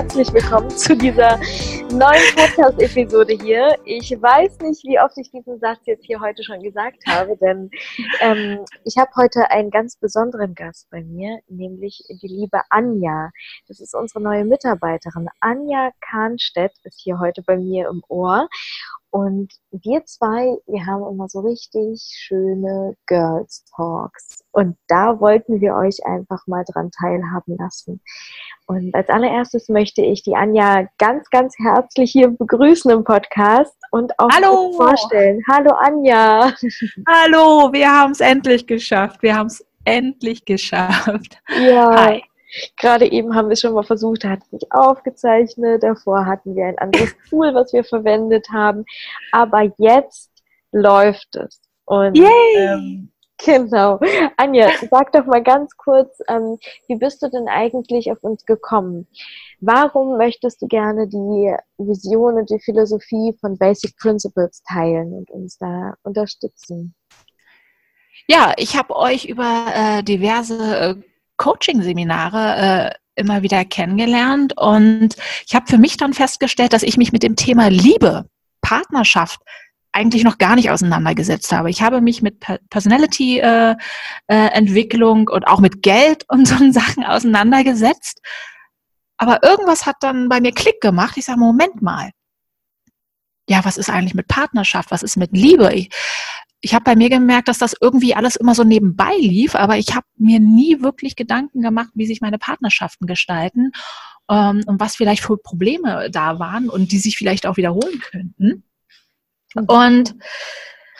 [0.00, 1.36] herzlich willkommen zu dieser
[1.92, 3.76] neuen Podcast-Episode hier.
[3.84, 7.70] Ich weiß nicht, wie oft ich diesen Satz jetzt hier heute schon gesagt habe, denn
[8.22, 13.30] ähm, ich habe heute einen ganz besonderen Gast bei mir, nämlich die liebe Anja.
[13.68, 15.28] Das ist unsere neue Mitarbeiterin.
[15.40, 18.48] Anja Kahnstedt ist hier heute bei mir im Ohr
[19.10, 24.44] und wir zwei, wir haben immer so richtig schöne Girls Talks.
[24.52, 28.00] Und da wollten wir euch einfach mal dran teilhaben lassen.
[28.66, 34.16] Und als allererstes möchte ich die Anja ganz, ganz herzlich hier begrüßen im Podcast und
[34.18, 34.72] auch Hallo.
[34.72, 35.42] vorstellen.
[35.50, 36.52] Hallo Anja.
[37.08, 39.22] Hallo, wir haben es endlich geschafft.
[39.22, 41.40] Wir haben es endlich geschafft.
[41.48, 41.90] Ja.
[41.96, 42.22] Hi.
[42.76, 45.82] Gerade eben haben wir es schon mal versucht, da hat es nicht aufgezeichnet.
[45.82, 48.84] Davor hatten wir ein anderes Tool, was wir verwendet haben.
[49.32, 50.30] Aber jetzt
[50.72, 51.60] läuft es.
[51.84, 52.56] Und Yay!
[52.56, 53.10] Ähm,
[53.44, 53.98] genau.
[54.36, 59.06] Anja, sag doch mal ganz kurz, ähm, wie bist du denn eigentlich auf uns gekommen?
[59.60, 65.58] Warum möchtest du gerne die Vision und die Philosophie von Basic Principles teilen und uns
[65.58, 66.94] da unterstützen?
[68.28, 71.09] Ja, ich habe euch über äh, diverse äh,
[71.40, 75.16] Coaching-Seminare äh, immer wieder kennengelernt und
[75.46, 78.26] ich habe für mich dann festgestellt, dass ich mich mit dem Thema Liebe,
[78.60, 79.40] Partnerschaft
[79.92, 81.70] eigentlich noch gar nicht auseinandergesetzt habe.
[81.70, 82.38] Ich habe mich mit
[82.70, 88.20] Personality-Entwicklung äh, äh, und auch mit Geld und so Sachen auseinandergesetzt.
[89.16, 91.16] Aber irgendwas hat dann bei mir Klick gemacht.
[91.16, 92.10] Ich sage, Moment mal.
[93.48, 94.92] Ja, was ist eigentlich mit Partnerschaft?
[94.92, 95.74] Was ist mit Liebe?
[95.74, 95.90] Ich,
[96.60, 99.94] ich habe bei mir gemerkt, dass das irgendwie alles immer so nebenbei lief, aber ich
[99.94, 103.72] habe mir nie wirklich Gedanken gemacht, wie sich meine Partnerschaften gestalten
[104.28, 108.64] ähm, und was vielleicht für Probleme da waren und die sich vielleicht auch wiederholen könnten.
[109.54, 109.64] Mhm.
[109.66, 110.14] Und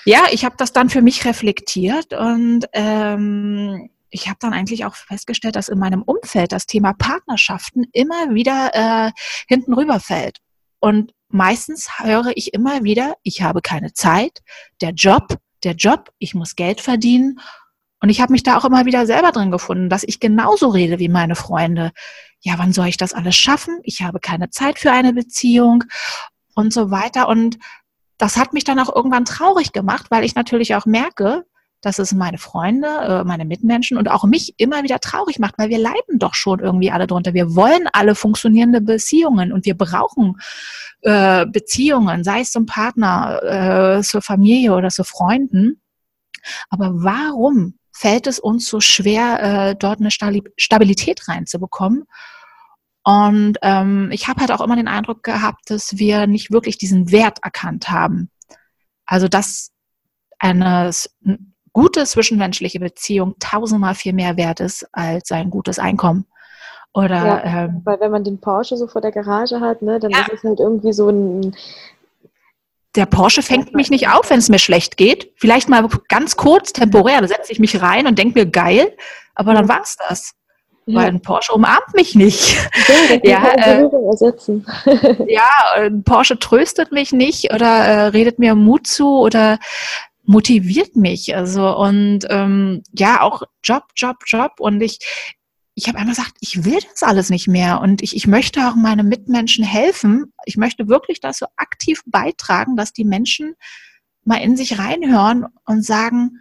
[0.05, 4.95] ja, ich habe das dann für mich reflektiert und ähm, ich habe dann eigentlich auch
[4.95, 9.13] festgestellt, dass in meinem Umfeld das Thema Partnerschaften immer wieder äh,
[9.47, 10.39] hinten rüberfällt.
[10.81, 14.41] Und meistens höre ich immer wieder, ich habe keine Zeit,
[14.81, 17.41] der Job, der Job, ich muss Geld verdienen.
[18.03, 20.99] Und ich habe mich da auch immer wieder selber drin gefunden, dass ich genauso rede
[20.99, 21.93] wie meine Freunde.
[22.41, 23.79] Ja, wann soll ich das alles schaffen?
[23.83, 25.85] Ich habe keine Zeit für eine Beziehung
[26.55, 27.29] und so weiter.
[27.29, 27.59] Und
[28.17, 31.45] das hat mich dann auch irgendwann traurig gemacht, weil ich natürlich auch merke,
[31.81, 35.71] dass es meine Freunde, äh, meine Mitmenschen und auch mich immer wieder traurig macht, weil
[35.71, 37.35] wir leiden doch schon irgendwie alle drunter.
[37.35, 40.41] Wir wollen alle funktionierende Beziehungen und wir brauchen
[41.03, 45.81] äh, Beziehungen, sei es zum Partner, äh, zur Familie oder zu Freunden.
[46.69, 52.05] Aber warum fällt es uns so schwer, dort eine Stabilität reinzubekommen?
[53.03, 57.11] Und ähm, ich habe halt auch immer den Eindruck gehabt, dass wir nicht wirklich diesen
[57.13, 58.31] Wert erkannt haben.
[59.05, 59.73] Also dass
[60.39, 61.15] eines
[61.73, 66.27] gute zwischenmenschliche Beziehung tausendmal viel mehr wert ist als ein gutes Einkommen.
[66.93, 70.11] Oder, ja, ähm, weil wenn man den Porsche so vor der Garage hat, ne, dann
[70.11, 70.21] ja.
[70.23, 71.57] ist es halt irgendwie so ein.
[72.97, 75.33] Der Porsche fängt mich nicht auf, wenn es mir schlecht geht.
[75.37, 78.97] Vielleicht mal ganz kurz, temporär, da setze ich mich rein und denke mir, geil,
[79.37, 80.35] aber dann war es das.
[80.87, 80.99] Ja.
[80.99, 82.57] Weil ein Porsche umarmt mich nicht.
[83.23, 83.89] Ja, äh,
[85.29, 89.61] ja, ein Porsche tröstet mich nicht oder äh, redet mir Mut zu oder
[90.31, 91.35] motiviert mich.
[91.35, 94.53] Also und ähm, ja, auch Job, Job, Job.
[94.61, 95.01] Und ich,
[95.75, 98.77] ich habe einfach gesagt, ich will das alles nicht mehr und ich, ich möchte auch
[98.77, 100.33] meinen Mitmenschen helfen.
[100.45, 103.57] Ich möchte wirklich das so aktiv beitragen, dass die Menschen
[104.25, 106.39] mal in sich reinhören und sagen,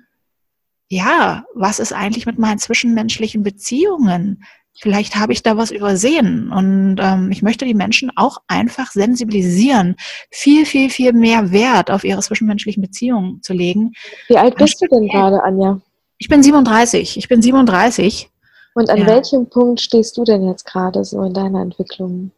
[0.87, 4.43] ja, was ist eigentlich mit meinen zwischenmenschlichen Beziehungen?
[4.77, 9.95] Vielleicht habe ich da was übersehen und ähm, ich möchte die Menschen auch einfach sensibilisieren,
[10.31, 13.91] viel, viel, viel mehr Wert auf ihre zwischenmenschlichen Beziehungen zu legen.
[14.29, 15.81] Wie alt bist du denn gerade, Anja?
[16.17, 17.17] Ich bin 37.
[17.17, 18.29] Ich bin 37.
[18.75, 19.07] Und an ja.
[19.07, 22.31] welchem Punkt stehst du denn jetzt gerade so in deiner Entwicklung?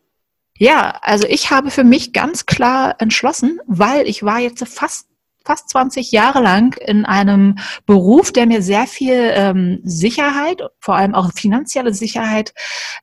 [0.57, 5.07] Ja, also ich habe für mich ganz klar entschlossen, weil ich war jetzt fast
[5.45, 11.15] fast 20 Jahre lang in einem Beruf, der mir sehr viel ähm, Sicherheit, vor allem
[11.15, 12.53] auch finanzielle Sicherheit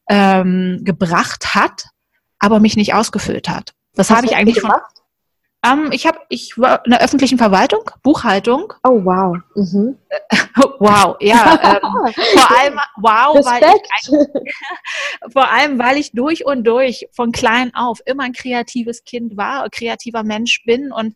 [0.09, 1.87] ähm, gebracht hat,
[2.39, 3.75] aber mich nicht ausgefüllt hat.
[3.95, 4.73] Das habe ich eigentlich von.
[5.65, 8.73] Ähm, ich habe, ich war in der öffentlichen Verwaltung, Buchhaltung.
[8.85, 9.37] Oh wow.
[9.57, 9.99] Mhm.
[10.79, 11.59] wow, ja.
[11.63, 13.63] Ähm, vor allem, wow, Respekt.
[13.63, 19.03] weil ich vor allem, weil ich durch und durch von klein auf immer ein kreatives
[19.03, 21.15] Kind war, ein kreativer Mensch bin und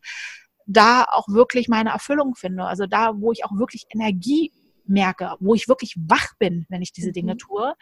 [0.72, 2.64] da auch wirklich meine Erfüllung finde.
[2.64, 4.52] Also da, wo ich auch wirklich Energie
[4.86, 7.38] merke, wo ich wirklich wach bin, wenn ich diese Dinge mhm.
[7.38, 7.74] tue.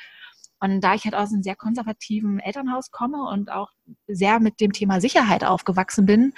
[0.62, 3.70] Und da ich halt aus einem sehr konservativen Elternhaus komme und auch
[4.06, 6.34] sehr mit dem Thema Sicherheit aufgewachsen bin,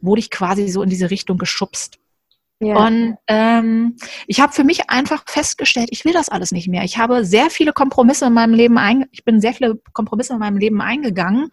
[0.00, 1.98] wurde ich quasi so in diese Richtung geschubst.
[2.60, 2.76] Ja.
[2.76, 3.96] Und ähm,
[4.26, 6.84] ich habe für mich einfach festgestellt, ich will das alles nicht mehr.
[6.84, 10.38] Ich habe sehr viele Kompromisse in meinem Leben ein, ich bin sehr viele Kompromisse in
[10.38, 11.50] meinem Leben eingegangen,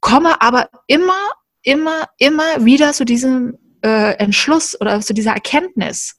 [0.00, 1.20] komme aber immer,
[1.62, 6.18] immer, immer wieder zu diesem äh, Entschluss oder zu dieser Erkenntnis.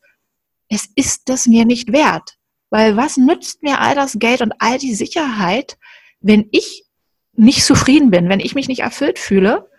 [0.69, 2.37] Es ist es mir nicht wert.
[2.69, 5.77] Weil was nützt mir all das Geld und all die Sicherheit,
[6.21, 6.85] wenn ich
[7.33, 9.69] nicht zufrieden bin, wenn ich mich nicht erfüllt fühle?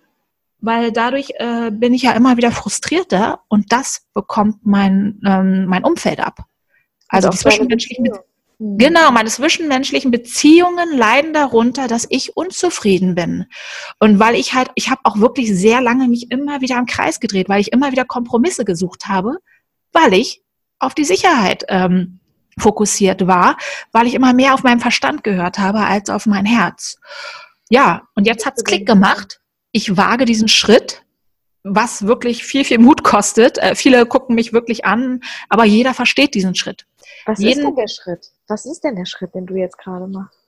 [0.64, 5.84] weil dadurch äh, bin ich ja immer wieder frustrierter und das bekommt mein, ähm, mein
[5.84, 6.38] Umfeld ab.
[7.08, 8.33] Also, also die zwischenmenschlichen Beziehungen.
[8.64, 8.78] Mhm.
[8.78, 13.46] Genau, meine zwischenmenschlichen Beziehungen leiden darunter, dass ich unzufrieden bin.
[13.98, 17.20] Und weil ich halt, ich habe auch wirklich sehr lange mich immer wieder im Kreis
[17.20, 19.36] gedreht, weil ich immer wieder Kompromisse gesucht habe,
[19.92, 20.42] weil ich
[20.78, 22.20] auf die Sicherheit ähm,
[22.58, 23.56] fokussiert war,
[23.92, 26.98] weil ich immer mehr auf meinen Verstand gehört habe als auf mein Herz.
[27.68, 29.40] Ja, und jetzt hat's Klick gemacht
[29.74, 31.03] ich wage diesen Schritt,
[31.64, 33.58] was wirklich viel, viel Mut kostet.
[33.58, 36.86] Äh, viele gucken mich wirklich an, aber jeder versteht diesen Schritt.
[37.26, 38.30] Was Jeden, ist denn der Schritt?
[38.46, 40.38] Was ist denn der Schritt, den du jetzt gerade machst?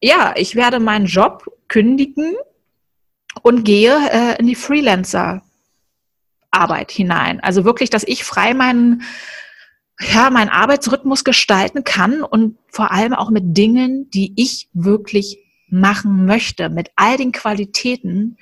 [0.00, 2.34] Ja, ich werde meinen Job kündigen
[3.42, 7.40] und gehe äh, in die Freelancer-Arbeit hinein.
[7.40, 9.02] Also wirklich, dass ich frei meinen
[10.00, 15.38] ja, meinen Arbeitsrhythmus gestalten kann und vor allem auch mit Dingen, die ich wirklich
[15.68, 18.36] machen möchte, mit all den Qualitäten,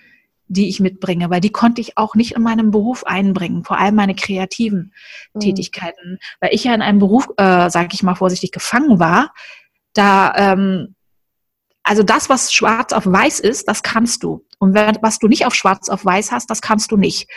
[0.53, 3.95] die ich mitbringe, weil die konnte ich auch nicht in meinem Beruf einbringen, vor allem
[3.95, 4.93] meine kreativen
[5.33, 5.41] mhm.
[5.41, 9.33] Tätigkeiten, weil ich ja in einem Beruf, äh, sage ich mal vorsichtig, gefangen war.
[9.95, 10.95] Da, ähm,
[11.83, 14.45] also das, was schwarz auf weiß ist, das kannst du.
[14.59, 17.29] Und was du nicht auf schwarz auf weiß hast, das kannst du nicht.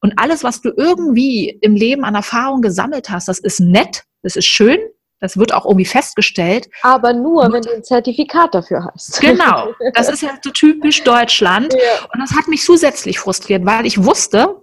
[0.00, 4.36] Und alles, was du irgendwie im Leben an Erfahrung gesammelt hast, das ist nett, das
[4.36, 4.78] ist schön,
[5.20, 6.68] das wird auch irgendwie festgestellt.
[6.82, 9.20] Aber nur, wenn du ein Zertifikat dafür hast.
[9.20, 9.74] Genau.
[9.94, 11.72] Das ist ja so typisch Deutschland.
[11.72, 12.04] Ja.
[12.12, 14.62] Und das hat mich zusätzlich frustriert, weil ich wusste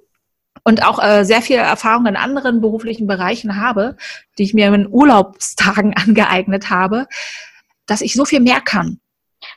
[0.63, 3.97] und auch äh, sehr viel Erfahrung in anderen beruflichen Bereichen habe,
[4.37, 7.07] die ich mir in Urlaubstagen angeeignet habe,
[7.85, 8.99] dass ich so viel mehr kann.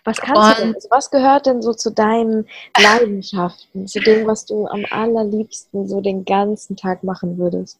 [0.04, 0.74] Was kannst du denn?
[0.74, 2.46] Also was gehört denn so zu deinen
[2.78, 7.78] Leidenschaften, zu dem, was du am allerliebsten so den ganzen Tag machen würdest?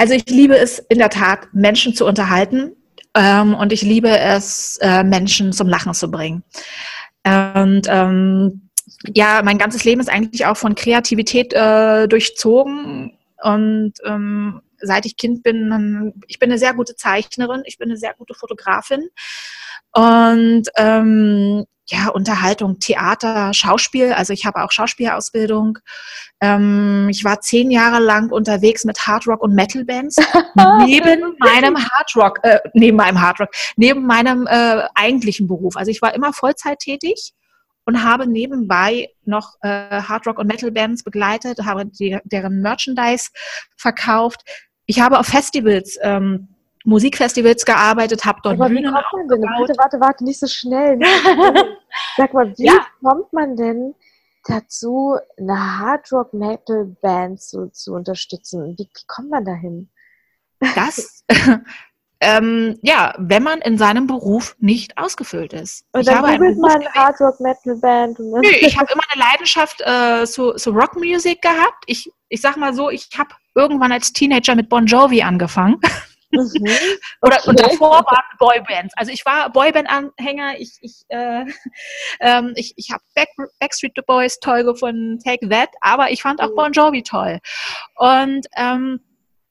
[0.00, 2.74] Also ich liebe es in der Tat, Menschen zu unterhalten
[3.14, 6.42] ähm, und ich liebe es, äh, Menschen zum Lachen zu bringen.
[7.22, 8.70] Und ähm,
[9.14, 13.12] ja, mein ganzes Leben ist eigentlich auch von Kreativität äh, durchzogen
[13.42, 17.98] und ähm, seit ich Kind bin, ich bin eine sehr gute Zeichnerin, ich bin eine
[17.98, 19.06] sehr gute Fotografin
[19.92, 24.12] und ähm, ja, Unterhaltung, Theater, Schauspiel.
[24.12, 25.78] Also ich habe auch Schauspielausbildung.
[26.40, 30.16] Ähm, ich war zehn Jahre lang unterwegs mit Hardrock und Metal-Bands
[30.86, 35.76] neben meinem Hardrock, äh, neben meinem Hardrock, neben meinem äh, eigentlichen Beruf.
[35.76, 37.32] Also ich war immer Vollzeit tätig
[37.84, 43.30] und habe nebenbei noch äh, Hardrock und Metal-Bands begleitet, habe die, deren Merchandise
[43.76, 44.42] verkauft.
[44.86, 46.54] Ich habe auf Festivals ähm,
[46.90, 48.92] Musikfestivals gearbeitet, habe dort Aber Bühnen denn?
[48.92, 50.98] Warte, warte, warte, nicht so schnell.
[52.16, 52.84] Sag mal, wie ja.
[53.02, 53.94] kommt man denn
[54.44, 58.76] dazu, eine Hardrock-Metal-Band zu, zu unterstützen?
[58.76, 59.88] Wie, wie kommt man dahin?
[60.74, 61.24] Das,
[62.20, 65.84] ähm, ja, wenn man in seinem Beruf nicht ausgefüllt ist.
[65.92, 68.18] Und dann habe man Hardrock-Metal-Band.
[68.18, 71.84] Nö, ich habe immer eine Leidenschaft äh, zu, zu Rockmusik gehabt.
[71.86, 75.80] Ich, ich sag mal so, ich habe irgendwann als Teenager mit Bon Jovi angefangen.
[76.30, 76.50] Mhm.
[77.22, 77.50] Oder okay.
[77.50, 78.94] und davor waren Boybands.
[78.96, 80.58] Also ich war Boyband-Anhänger.
[80.58, 81.44] Ich, ich, äh,
[82.20, 86.50] ähm, ich, ich habe Back, Backstreet Boys toll gefunden, Take That, aber ich fand auch
[86.50, 86.56] mhm.
[86.56, 87.38] Bon Jovi toll.
[87.96, 89.00] Und ähm,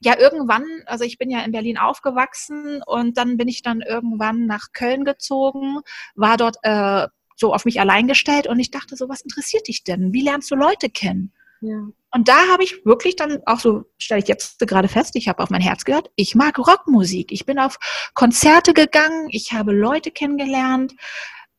[0.01, 4.45] ja, irgendwann, also ich bin ja in Berlin aufgewachsen und dann bin ich dann irgendwann
[4.45, 5.79] nach Köln gezogen,
[6.15, 9.83] war dort äh, so auf mich allein gestellt und ich dachte so, was interessiert dich
[9.83, 10.13] denn?
[10.13, 11.33] Wie lernst du Leute kennen?
[11.61, 11.87] Ja.
[12.11, 15.43] Und da habe ich wirklich dann auch so, stelle ich jetzt gerade fest, ich habe
[15.43, 17.31] auf mein Herz gehört, ich mag Rockmusik.
[17.31, 17.77] Ich bin auf
[18.15, 20.93] Konzerte gegangen, ich habe Leute kennengelernt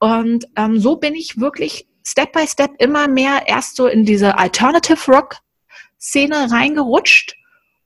[0.01, 4.39] und ähm, so bin ich wirklich Step by Step immer mehr erst so in diese
[4.39, 5.37] Alternative Rock
[6.01, 7.37] Szene reingerutscht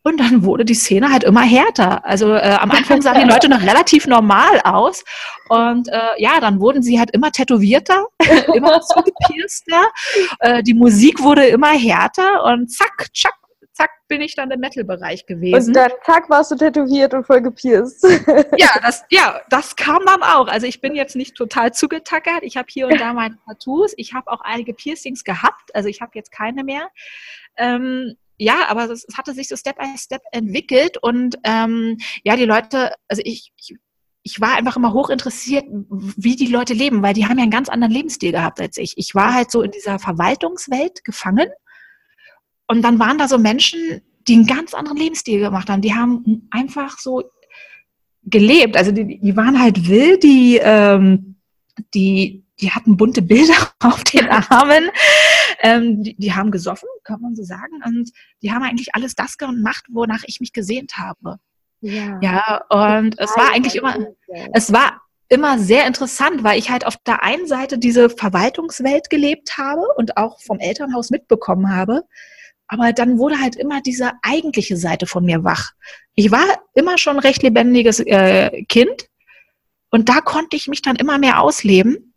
[0.04, 2.04] und dann wurde die Szene halt immer härter.
[2.04, 5.02] Also äh, am Anfang sahen die Leute noch relativ normal aus.
[5.48, 8.06] Und äh, ja, dann wurden sie halt immer tätowierter,
[8.54, 9.82] immer zugepierster.
[10.40, 13.32] Äh, die Musik wurde immer härter und zack, zack,
[13.72, 15.68] zack, bin ich dann im Metal-Bereich gewesen.
[15.68, 18.04] Und dann zack, warst du tätowiert und voll gepierst.
[18.58, 20.48] ja, das, ja, das kam dann auch.
[20.48, 22.42] Also ich bin jetzt nicht total zugetackert.
[22.42, 23.94] Ich habe hier und da meine Tattoos.
[23.96, 25.74] Ich habe auch einige Piercings gehabt.
[25.74, 26.88] Also ich habe jetzt keine mehr.
[27.56, 32.44] Ähm, ja, aber es hatte sich so Step by Step entwickelt und ähm, ja, die
[32.44, 33.76] Leute, also ich, ich,
[34.22, 37.50] ich war einfach immer hoch interessiert, wie die Leute leben, weil die haben ja einen
[37.50, 38.94] ganz anderen Lebensstil gehabt als ich.
[38.96, 41.48] Ich war halt so in dieser Verwaltungswelt gefangen
[42.66, 45.82] und dann waren da so Menschen, die einen ganz anderen Lebensstil gemacht haben.
[45.82, 47.24] Die haben einfach so
[48.24, 48.76] gelebt.
[48.76, 51.36] Also die, die waren halt wild, die, ähm,
[51.94, 54.90] die, die hatten bunte Bilder auf den Armen,
[55.60, 58.10] ähm, die, die haben gesoffen, kann man so sagen, und
[58.42, 61.38] die haben eigentlich alles das gemacht, wonach ich mich gesehnt habe.
[61.80, 63.96] Ja, ja und es war eigentlich immer,
[64.52, 69.58] es war immer sehr interessant, weil ich halt auf der einen Seite diese Verwaltungswelt gelebt
[69.58, 72.02] habe und auch vom Elternhaus mitbekommen habe.
[72.66, 75.72] Aber dann wurde halt immer diese eigentliche Seite von mir wach.
[76.14, 76.44] Ich war
[76.74, 79.08] immer schon ein recht lebendiges äh, Kind
[79.90, 82.13] und da konnte ich mich dann immer mehr ausleben.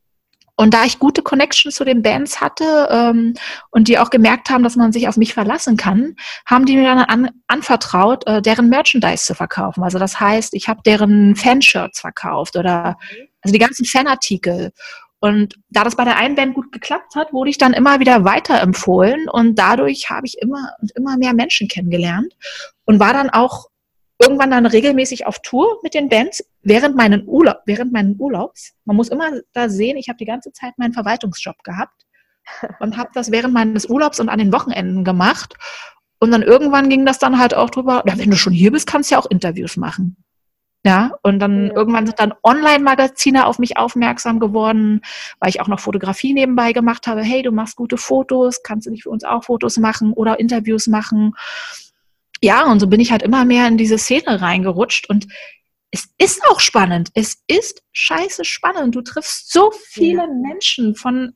[0.60, 3.36] Und da ich gute Connections zu den Bands hatte ähm,
[3.70, 6.16] und die auch gemerkt haben, dass man sich auf mich verlassen kann,
[6.48, 9.84] haben die mir dann an, anvertraut, äh, deren Merchandise zu verkaufen.
[9.84, 12.98] Also das heißt, ich habe deren Fanshirts verkauft oder
[13.42, 14.72] also die ganzen Fanartikel.
[15.20, 18.24] Und da das bei der einen Band gut geklappt hat, wurde ich dann immer wieder
[18.24, 22.34] weiterempfohlen und dadurch habe ich immer und immer mehr Menschen kennengelernt
[22.86, 23.68] und war dann auch
[24.20, 28.74] irgendwann dann regelmäßig auf Tour mit den Bands während meinen Urlaub, während meinen Urlaubs.
[28.86, 32.06] Man muss immer da sehen, ich habe die ganze Zeit meinen Verwaltungsjob gehabt
[32.80, 35.56] und habe das während meines Urlaubs und an den Wochenenden gemacht.
[36.20, 38.88] Und dann irgendwann ging das dann halt auch drüber, ja, wenn du schon hier bist,
[38.88, 40.18] kannst du ja auch Interviews machen.
[40.86, 41.74] Ja, und dann ja.
[41.76, 45.02] irgendwann sind dann Online-Magazine auf mich aufmerksam geworden,
[45.40, 47.22] weil ich auch noch Fotografie nebenbei gemacht habe.
[47.22, 50.88] Hey, du machst gute Fotos, kannst du nicht für uns auch Fotos machen oder Interviews
[50.88, 51.34] machen?
[52.42, 55.28] Ja, und so bin ich halt immer mehr in diese Szene reingerutscht und
[55.92, 57.10] es ist auch spannend.
[57.14, 58.96] Es ist scheiße spannend.
[58.96, 60.28] Du triffst so viele ja.
[60.28, 61.34] Menschen von,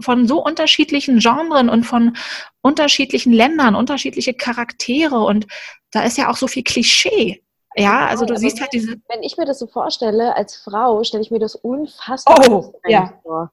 [0.00, 2.16] von so unterschiedlichen Genren und von
[2.62, 5.46] unterschiedlichen Ländern, unterschiedliche Charaktere und
[5.90, 7.42] da ist ja auch so viel Klischee.
[7.76, 8.96] Ja, also du siehst halt diese.
[9.08, 13.18] Wenn ich mir das so vorstelle, als Frau, stelle ich mir das unfassbar oh, ja.
[13.22, 13.52] vor.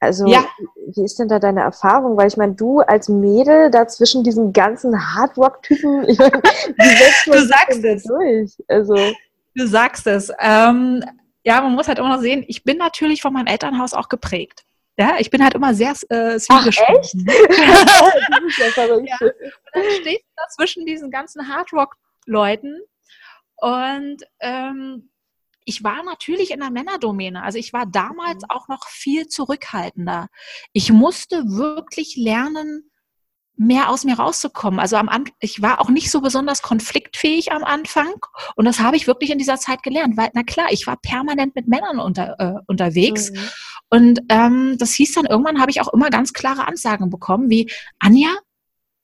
[0.00, 0.46] Also, ja.
[0.94, 2.16] wie ist denn da deine Erfahrung?
[2.16, 7.84] Weil ich meine, du als Mädel da zwischen diesen ganzen Hardrock-Typen, wie setzt du sagst
[7.84, 8.02] es.
[8.04, 8.56] durch?
[8.66, 8.96] Also.
[9.54, 10.32] Du sagst es.
[10.40, 11.04] Ähm,
[11.44, 14.64] ja, man muss halt immer noch sehen, ich bin natürlich von meinem Elternhaus auch geprägt.
[14.98, 17.14] Ja, ich bin halt immer sehr äh, Ach, echt?
[17.14, 17.34] ja.
[17.86, 18.06] Ja.
[18.06, 22.80] Und dann stehst du da zwischen diesen ganzen Hardrock-Leuten
[23.56, 25.10] und ähm,
[25.64, 27.42] ich war natürlich in der Männerdomäne.
[27.42, 28.50] Also ich war damals mhm.
[28.50, 30.28] auch noch viel zurückhaltender.
[30.72, 32.90] Ich musste wirklich lernen,
[33.60, 34.80] mehr aus mir rauszukommen.
[34.80, 38.14] Also am ich war auch nicht so besonders konfliktfähig am Anfang
[38.56, 41.54] und das habe ich wirklich in dieser Zeit gelernt, weil na klar, ich war permanent
[41.54, 43.38] mit Männern unter, äh, unterwegs mhm.
[43.90, 47.70] und ähm, das hieß dann irgendwann habe ich auch immer ganz klare Ansagen bekommen, wie
[47.98, 48.34] Anja,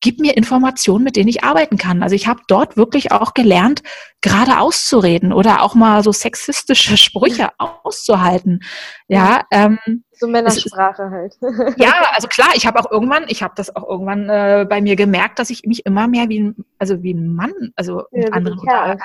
[0.01, 2.03] gib mir Informationen, mit denen ich arbeiten kann.
[2.03, 3.83] Also ich habe dort wirklich auch gelernt,
[4.21, 8.61] gerade auszureden oder auch mal so sexistische Sprüche auszuhalten.
[9.09, 9.79] Ja, ähm,
[10.13, 11.35] so Männersprache halt.
[11.77, 14.97] ja, also klar, ich habe auch irgendwann, ich habe das auch irgendwann äh, bei mir
[14.97, 18.33] gemerkt, dass ich mich immer mehr wie ein, also wie ein Mann, also ja, mit
[18.33, 18.97] anderen unter,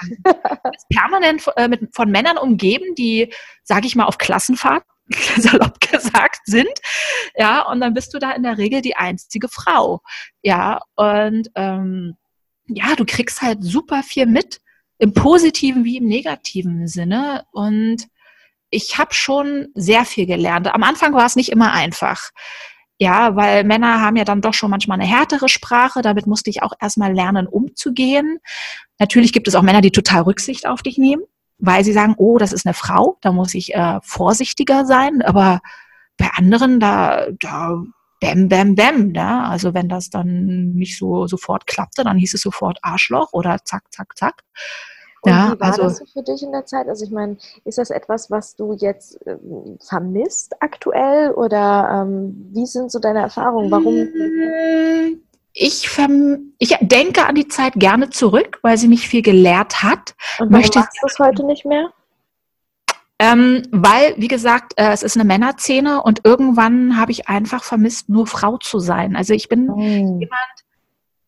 [0.90, 3.34] permanent äh, mit, von Männern umgeben, die,
[3.64, 4.84] sage ich mal, auf Klassenfahrt
[5.38, 6.72] salopp gesagt sind.
[7.36, 10.02] Ja, und dann bist du da in der Regel die einzige Frau.
[10.42, 12.16] Ja, und ähm,
[12.68, 14.62] ja, du kriegst halt super viel mit,
[14.98, 17.46] im positiven wie im negativen Sinne.
[17.52, 18.08] Und
[18.70, 20.74] ich habe schon sehr viel gelernt.
[20.74, 22.32] Am Anfang war es nicht immer einfach.
[23.00, 26.04] Ja, weil Männer haben ja dann doch schon manchmal eine härtere Sprache.
[26.04, 28.40] Damit musste ich auch erstmal lernen, umzugehen.
[29.00, 31.24] Natürlich gibt es auch Männer, die total Rücksicht auf dich nehmen
[31.62, 35.22] weil sie sagen, oh, das ist eine Frau, da muss ich äh, vorsichtiger sein.
[35.22, 35.62] Aber
[36.18, 37.84] bei anderen, da, da
[38.20, 39.12] bäm, bäm, bäm.
[39.12, 39.46] Ne?
[39.46, 43.84] Also wenn das dann nicht so sofort klappte, dann hieß es sofort Arschloch oder zack,
[43.92, 44.44] zack, zack.
[45.22, 46.88] Und ja, wie war also, das so für dich in der Zeit?
[46.88, 52.66] Also ich meine, ist das etwas, was du jetzt ähm, vermisst aktuell oder ähm, wie
[52.66, 53.70] sind so deine Erfahrungen?
[53.70, 55.22] Warum?
[55.54, 55.90] Ich,
[56.60, 60.16] ich denke an die Zeit gerne zurück, weil sie mich viel gelehrt hat.
[60.40, 61.92] Und warum Möchte machst du es heute nicht mehr?
[63.20, 68.10] Ähm, weil, wie gesagt, äh, es ist eine Männerszene und irgendwann habe ich einfach vermisst,
[68.10, 69.16] nur Frau zu sein.
[69.16, 69.80] Also ich bin oh.
[69.80, 70.32] jemand,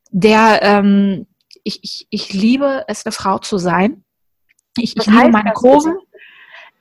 [0.10, 1.28] der, ähm,
[1.64, 4.04] ich, ich, ich liebe es, eine Frau zu sein.
[4.76, 5.96] Ich, ich liebe meine Kurven.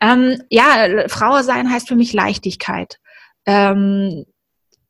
[0.01, 2.99] Ähm, ja, Frau sein heißt für mich Leichtigkeit.
[3.45, 4.25] Ähm,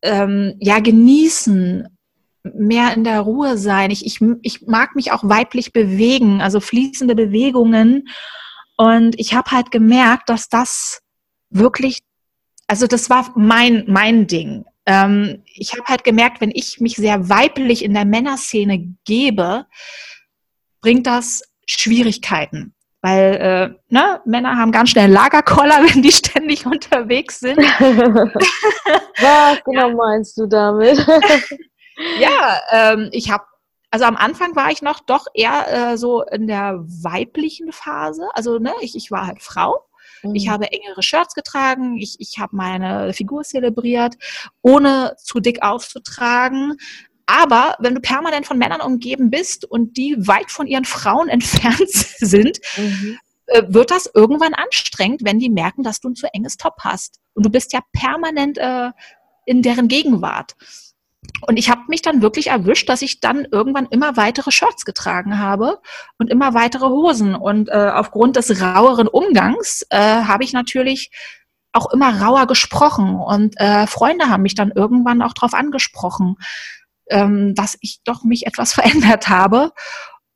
[0.02, 1.91] ähm, ja, genießen,
[2.44, 3.90] mehr in der Ruhe sein.
[3.90, 8.08] Ich, ich, ich mag mich auch weiblich bewegen, also fließende Bewegungen.
[8.76, 11.00] Und ich habe halt gemerkt, dass das
[11.50, 12.00] wirklich,
[12.66, 14.64] also das war mein, mein Ding.
[14.87, 19.66] Ähm, ich habe halt gemerkt, wenn ich mich sehr weiblich in der Männerszene gebe,
[20.80, 22.75] bringt das Schwierigkeiten.
[23.04, 27.58] Weil äh, ne, Männer haben ganz schnell Lagerkoller, wenn die ständig unterwegs sind.
[29.18, 31.04] Was genau meinst du damit?
[32.18, 33.44] Ja, ähm, ich habe
[33.90, 38.26] also am Anfang war ich noch doch eher äh, so in der weiblichen Phase.
[38.32, 39.85] Also ne, ich, ich war halt Frau.
[40.23, 40.35] Mhm.
[40.35, 44.14] Ich habe engere Shirts getragen, ich, ich habe meine Figur zelebriert,
[44.62, 46.78] ohne zu dick aufzutragen.
[47.26, 51.90] Aber wenn du permanent von Männern umgeben bist und die weit von ihren Frauen entfernt
[51.90, 53.18] sind, mhm.
[53.47, 57.18] Äh, wird das irgendwann anstrengend, wenn die merken, dass du ein zu enges Top hast.
[57.35, 58.90] Und du bist ja permanent äh,
[59.47, 60.54] in deren Gegenwart.
[61.47, 65.38] Und ich habe mich dann wirklich erwischt, dass ich dann irgendwann immer weitere Shirts getragen
[65.38, 65.81] habe
[66.19, 67.35] und immer weitere Hosen.
[67.35, 71.11] Und äh, aufgrund des raueren Umgangs äh, habe ich natürlich
[71.73, 73.17] auch immer rauer gesprochen.
[73.17, 76.37] Und äh, Freunde haben mich dann irgendwann auch darauf angesprochen,
[77.09, 79.73] ähm, dass ich doch mich etwas verändert habe.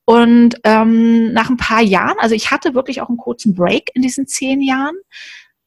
[0.05, 4.02] Und ähm, nach ein paar Jahren, also ich hatte wirklich auch einen kurzen Break in
[4.02, 4.95] diesen zehn Jahren,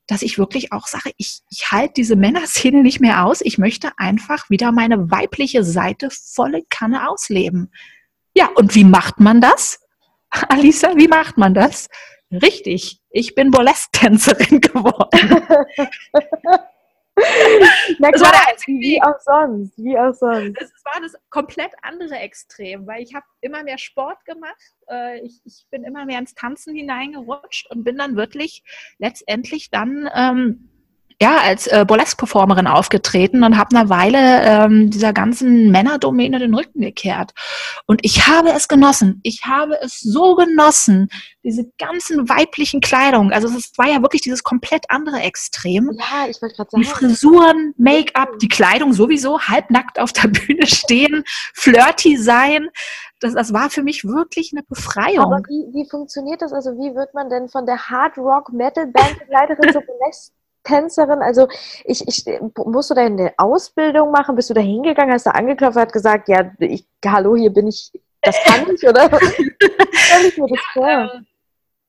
[0.10, 3.42] dass ich wirklich auch sage, ich, ich halte diese Männerszene nicht mehr aus.
[3.42, 7.72] Ich möchte einfach wieder meine weibliche Seite volle Kanne ausleben.
[8.34, 9.80] Ja, und wie macht man das?
[10.50, 11.88] Alisa, wie macht man das?
[12.32, 15.46] Richtig, ich bin Burlesque-Tänzerin geworden.
[18.00, 18.32] Na klar,
[18.68, 20.60] wie auch sonst, wie auch sonst.
[20.60, 25.42] Das war das komplett andere Extrem, weil ich habe immer mehr Sport gemacht, äh, ich,
[25.46, 28.64] ich, bin immer mehr ins Tanzen hineingerutscht und bin dann wirklich
[28.98, 30.70] letztendlich dann ähm,
[31.22, 36.80] ja, als äh, Burlesque-Performerin aufgetreten und habe eine Weile ähm, dieser ganzen Männerdomäne den Rücken
[36.80, 37.34] gekehrt.
[37.86, 39.20] Und ich habe es genossen.
[39.24, 41.10] Ich habe es so genossen,
[41.44, 43.34] diese ganzen weiblichen Kleidung.
[43.34, 45.92] Also es war ja wirklich dieses komplett andere Extrem.
[46.00, 46.84] Ja, ich wollte gerade sagen.
[46.84, 52.70] Die Frisuren, Make-up, die Kleidung sowieso, halbnackt auf der Bühne stehen, flirty sein.
[53.20, 55.26] Das, das war für mich wirklich eine Befreiung.
[55.26, 56.54] Aber wie, wie funktioniert das?
[56.54, 59.82] Also wie wird man denn von der Hard Rock Metal Band Leiterin zur
[60.63, 61.22] Tänzerin?
[61.22, 61.48] Also
[61.84, 62.26] ich, ich
[62.65, 64.36] musst du da eine Ausbildung machen?
[64.36, 67.91] Bist du da hingegangen, hast du angeklopft, hat gesagt, ja, ich, hallo, hier bin ich,
[68.22, 69.10] das kann ich, oder?
[70.28, 70.88] Ich mir das vor.
[70.88, 71.19] Ja, äh,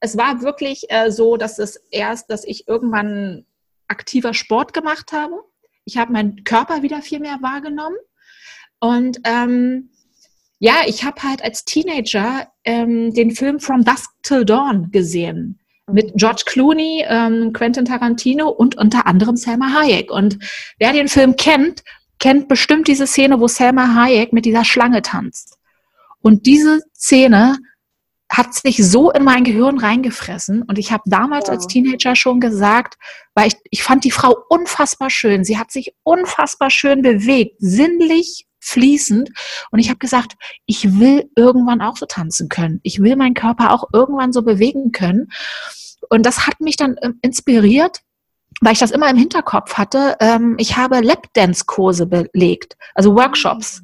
[0.00, 3.44] es war wirklich äh, so, dass es erst, dass ich irgendwann
[3.88, 5.42] aktiver Sport gemacht habe.
[5.84, 7.96] Ich habe meinen Körper wieder viel mehr wahrgenommen.
[8.78, 9.90] Und ähm,
[10.58, 15.59] ja, ich habe halt als Teenager ähm, den Film From Dusk Till Dawn gesehen
[15.92, 20.10] mit George Clooney, ähm, Quentin Tarantino und unter anderem Selma Hayek.
[20.10, 20.38] Und
[20.78, 21.82] wer den Film kennt,
[22.18, 25.58] kennt bestimmt diese Szene, wo Selma Hayek mit dieser Schlange tanzt.
[26.22, 27.56] Und diese Szene
[28.30, 30.62] hat sich so in mein Gehirn reingefressen.
[30.62, 31.54] Und ich habe damals ja.
[31.54, 32.94] als Teenager schon gesagt,
[33.34, 35.44] weil ich, ich fand die Frau unfassbar schön.
[35.44, 39.30] Sie hat sich unfassbar schön bewegt, sinnlich fließend.
[39.70, 40.34] Und ich habe gesagt,
[40.66, 42.80] ich will irgendwann auch so tanzen können.
[42.82, 45.28] Ich will meinen Körper auch irgendwann so bewegen können.
[46.08, 48.00] Und das hat mich dann ähm, inspiriert,
[48.60, 50.16] weil ich das immer im Hinterkopf hatte.
[50.20, 53.82] Ähm, ich habe Lapdance-Kurse belegt, also Workshops.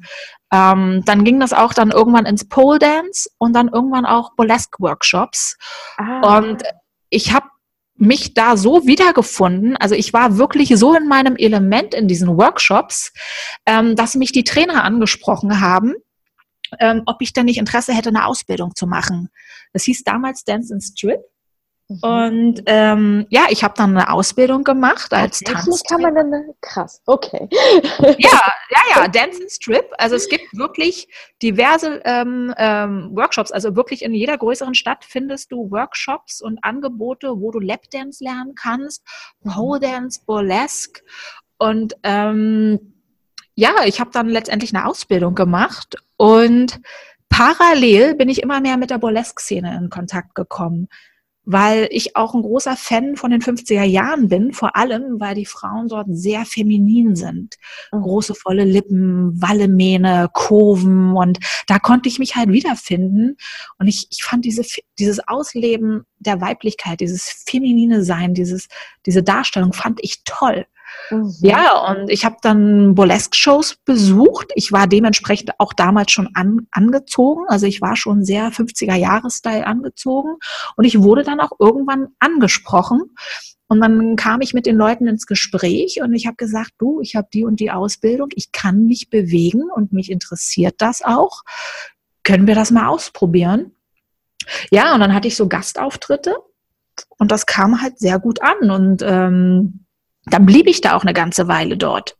[0.51, 5.57] Ähm, dann ging das auch dann irgendwann ins Pole Dance und dann irgendwann auch Burlesque-Workshops.
[5.97, 6.37] Ah.
[6.37, 6.63] Und
[7.09, 7.47] ich habe
[7.97, 13.11] mich da so wiedergefunden, also ich war wirklich so in meinem Element in diesen Workshops,
[13.65, 15.95] ähm, dass mich die Trainer angesprochen haben,
[16.79, 19.29] ähm, ob ich denn nicht Interesse hätte, eine Ausbildung zu machen.
[19.73, 21.21] Das hieß damals Dance and Strip.
[21.89, 21.99] Mhm.
[22.01, 25.83] Und ähm, ja, ich habe dann eine Ausbildung gemacht als Tanz.
[25.83, 27.47] kann man dann krass, okay.
[27.51, 29.85] ja, ja, ja, Dance and Strip.
[29.97, 31.07] Also es gibt wirklich
[31.41, 33.51] diverse ähm, ähm, Workshops.
[33.51, 38.53] Also wirklich in jeder größeren Stadt findest du Workshops und Angebote, wo du Lapdance lernen
[38.55, 39.03] kannst,
[39.45, 41.03] Pole Dance, Burlesque.
[41.57, 42.95] Und ähm,
[43.55, 46.81] ja, ich habe dann letztendlich eine Ausbildung gemacht und
[47.29, 50.89] parallel bin ich immer mehr mit der Burlesque-Szene in Kontakt gekommen
[51.49, 55.45] weil ich auch ein großer Fan von den 50er Jahren bin, vor allem, weil die
[55.45, 57.55] Frauen dort sehr feminin sind.
[57.93, 58.01] Mhm.
[58.01, 63.37] Große, volle Lippen, Wallemähne, Kurven und da konnte ich mich halt wiederfinden
[63.79, 64.63] und ich, ich fand diese,
[64.99, 68.67] dieses Ausleben der Weiblichkeit, dieses feminine Sein, dieses,
[69.05, 70.65] diese Darstellung fand ich toll.
[71.09, 71.33] Mhm.
[71.41, 74.51] Ja, und ich habe dann Burlesque-Shows besucht.
[74.55, 77.45] Ich war dementsprechend auch damals schon an, angezogen.
[77.47, 80.35] Also ich war schon sehr 50er-Jahres-Style angezogen.
[80.75, 83.15] Und ich wurde dann auch irgendwann angesprochen.
[83.67, 87.17] Und dann kam ich mit den Leuten ins Gespräch und ich habe gesagt, du, ich
[87.17, 91.41] habe die und die Ausbildung, ich kann mich bewegen und mich interessiert das auch.
[92.23, 93.73] Können wir das mal ausprobieren?
[94.71, 96.35] Ja, und dann hatte ich so Gastauftritte
[97.17, 98.71] und das kam halt sehr gut an.
[98.71, 99.85] Und ähm,
[100.29, 102.17] dann blieb ich da auch eine ganze Weile dort.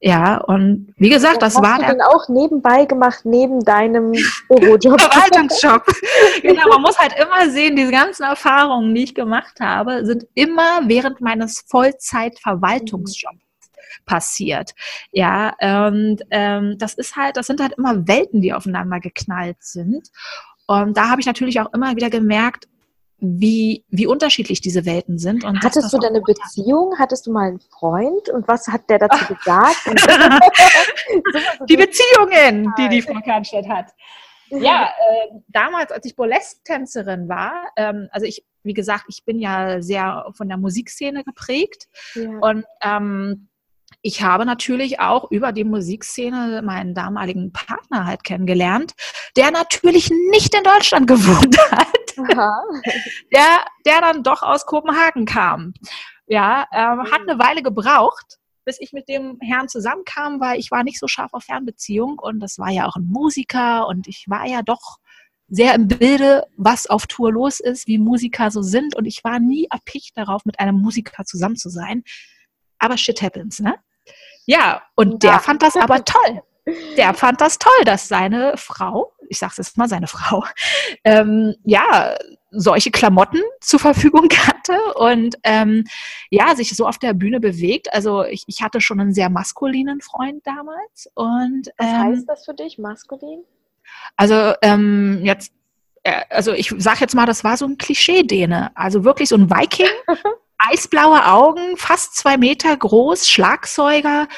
[0.00, 1.78] Ja, und wie gesagt, das, das war.
[1.78, 4.12] Denn auch nebenbei gemacht, neben deinem
[4.48, 5.00] Bürojob?
[5.00, 5.84] Verwaltungsjob.
[6.42, 10.82] genau, man muss halt immer sehen, diese ganzen Erfahrungen, die ich gemacht habe, sind immer
[10.84, 13.38] während meines Vollzeit-Verwaltungsjobs.
[14.06, 14.72] passiert.
[15.10, 20.08] Ja, und ähm, das ist halt, das sind halt immer Welten, die aufeinander geknallt sind.
[20.68, 22.68] Und da habe ich natürlich auch immer wieder gemerkt,
[23.20, 25.44] wie, wie unterschiedlich diese Welten sind.
[25.44, 26.94] Und Hattest du deine Beziehung?
[26.98, 28.28] Hattest du mal einen Freund?
[28.28, 29.76] Und was hat der dazu gesagt?
[31.68, 33.86] die Beziehungen, die die Frau Kahnstedt hat.
[34.50, 39.82] Ja, äh, damals, als ich Burlesque-Tänzerin war, ähm, also ich, wie gesagt, ich bin ja
[39.82, 42.30] sehr von der Musikszene geprägt ja.
[42.40, 43.48] und ähm,
[44.00, 48.94] ich habe natürlich auch über die Musikszene meinen damaligen Partner halt kennengelernt,
[49.36, 51.88] der natürlich nicht in Deutschland gewohnt hat,
[53.32, 55.74] der, der dann doch aus Kopenhagen kam.
[56.26, 60.84] Ja, ähm, hat eine Weile gebraucht, bis ich mit dem Herrn zusammenkam, weil ich war
[60.84, 64.46] nicht so scharf auf Fernbeziehung und das war ja auch ein Musiker und ich war
[64.46, 64.98] ja doch
[65.48, 69.40] sehr im Bilde, was auf Tour los ist, wie Musiker so sind und ich war
[69.40, 72.04] nie erpicht darauf, mit einem Musiker zusammen zu sein.
[72.78, 73.76] Aber shit happens, ne?
[74.44, 75.30] Ja, und ja.
[75.30, 76.42] der fand das aber toll.
[76.96, 80.44] Der fand das toll, dass seine Frau, ich sag's jetzt mal, seine Frau,
[81.04, 82.16] ähm, ja,
[82.50, 85.84] solche Klamotten zur Verfügung hatte und ähm,
[86.30, 87.92] ja, sich so auf der Bühne bewegt.
[87.92, 91.10] Also ich, ich hatte schon einen sehr maskulinen Freund damals.
[91.14, 93.44] Und, Was ähm, heißt das für dich, maskulin?
[94.16, 95.52] Also ähm, jetzt,
[96.02, 98.70] äh, also ich sag jetzt mal, das war so ein Klischee-Däne.
[98.74, 99.86] Also wirklich so ein Viking,
[100.58, 104.28] eisblaue Augen, fast zwei Meter groß, Schlagzeuger,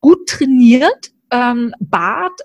[0.00, 2.40] gut trainiert, ähm, Bart.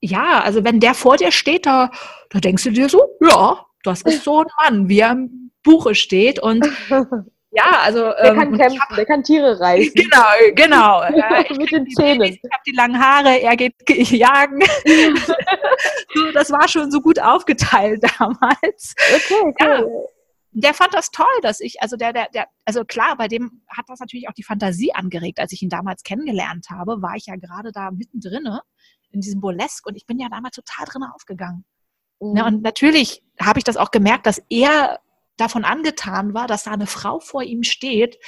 [0.00, 1.90] Ja, also wenn der vor dir steht, da,
[2.30, 5.94] da denkst du dir so, ja, das ist so ein Mann, wie er im Buche
[5.94, 6.66] steht und
[7.50, 9.94] ja, also der ähm, kann kämpfen, hab, der kann Tiere reißen.
[9.94, 11.02] Genau, genau.
[11.12, 12.22] Äh, Mit den Zähnen.
[12.22, 14.60] Ich habe die langen Haare, er geht jagen.
[16.14, 18.94] so, das war schon so gut aufgeteilt damals.
[19.14, 19.88] Okay, cool.
[19.88, 20.12] Ja
[20.52, 23.86] der fand das toll, dass ich, also der, der, der, also klar, bei dem hat
[23.88, 25.40] das natürlich auch die Fantasie angeregt.
[25.40, 28.46] Als ich ihn damals kennengelernt habe, war ich ja gerade da mittendrin
[29.10, 31.64] in diesem Burlesque und ich bin ja damals total drin aufgegangen.
[32.20, 32.36] Mhm.
[32.36, 35.00] Ja, und natürlich habe ich das auch gemerkt, dass er
[35.38, 38.18] davon angetan war, dass da eine Frau vor ihm steht,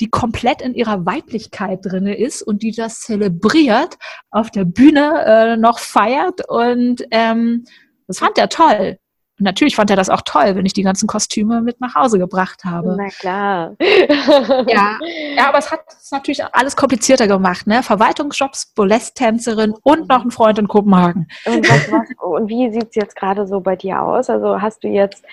[0.00, 3.98] die komplett in ihrer Weiblichkeit drinne ist und die das zelebriert,
[4.30, 7.64] auf der Bühne äh, noch feiert und ähm,
[8.06, 8.98] das fand er toll.
[9.42, 12.16] Und natürlich fand er das auch toll, wenn ich die ganzen Kostüme mit nach Hause
[12.20, 12.94] gebracht habe.
[12.96, 13.74] Na klar.
[13.80, 15.00] ja.
[15.36, 17.66] ja, aber es hat es natürlich alles komplizierter gemacht.
[17.66, 17.82] Ne?
[17.82, 21.26] Verwaltungsjobs, Burlesque-Tänzerin und noch ein Freund in Kopenhagen.
[21.44, 24.30] Und, was, was, und wie sieht es jetzt gerade so bei dir aus?
[24.30, 25.24] Also hast du jetzt,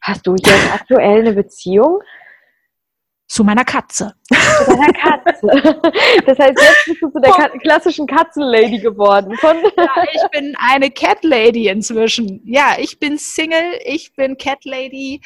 [0.00, 1.98] hast du jetzt aktuell eine Beziehung?
[3.34, 4.14] Zu meiner Katze.
[4.28, 5.24] Zu deiner Katze.
[6.26, 9.36] Das heißt, jetzt bist du zu der Kat klassischen Katzenlady geworden.
[9.38, 12.40] Von ja, ich bin eine Cat Lady inzwischen.
[12.44, 15.20] Ja, ich bin Single, ich bin Cat Lady.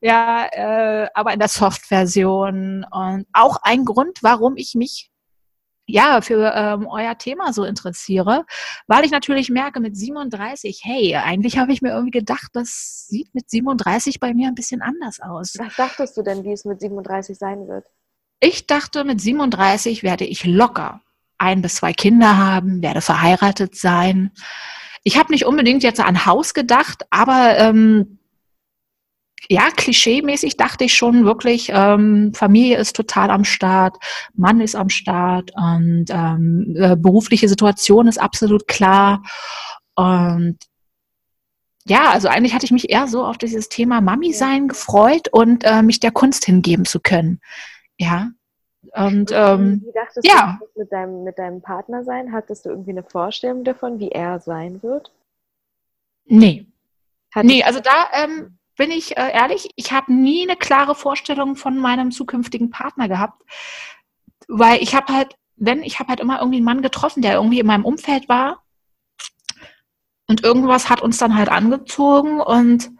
[0.00, 2.84] Ja, äh, aber in der Soft-Version.
[2.90, 5.11] Und auch ein Grund, warum ich mich
[5.92, 8.46] ja, für ähm, euer Thema so interessiere,
[8.86, 13.34] weil ich natürlich merke mit 37, hey, eigentlich habe ich mir irgendwie gedacht, das sieht
[13.34, 15.54] mit 37 bei mir ein bisschen anders aus.
[15.58, 17.84] Was dachtest du denn, wie es mit 37 sein wird?
[18.40, 21.02] Ich dachte, mit 37 werde ich locker
[21.38, 24.30] ein bis zwei Kinder haben, werde verheiratet sein.
[25.02, 28.18] Ich habe nicht unbedingt jetzt an Haus gedacht, aber ähm,
[29.48, 33.96] ja, klischeemäßig dachte ich schon wirklich, ähm, Familie ist total am Start,
[34.34, 39.22] Mann ist am Start und ähm, äh, berufliche Situation ist absolut klar.
[39.94, 40.58] Und
[41.84, 45.64] ja, also eigentlich hatte ich mich eher so auf dieses Thema Mami sein gefreut und
[45.64, 47.40] äh, mich der Kunst hingeben zu können.
[47.98, 48.28] Ja.
[48.94, 50.58] Und ähm, wie dachtest ja.
[50.60, 52.32] du mit deinem, mit deinem Partner sein?
[52.32, 55.12] Hattest du irgendwie eine Vorstellung davon, wie er sein wird?
[56.26, 56.66] Nee.
[57.32, 61.56] Hat nee, also da ähm, bin ich äh, ehrlich, ich habe nie eine klare Vorstellung
[61.56, 63.42] von meinem zukünftigen Partner gehabt,
[64.48, 67.60] weil ich habe halt, wenn, ich habe halt immer irgendwie einen Mann getroffen, der irgendwie
[67.60, 68.62] in meinem Umfeld war
[70.26, 72.90] und irgendwas hat uns dann halt angezogen und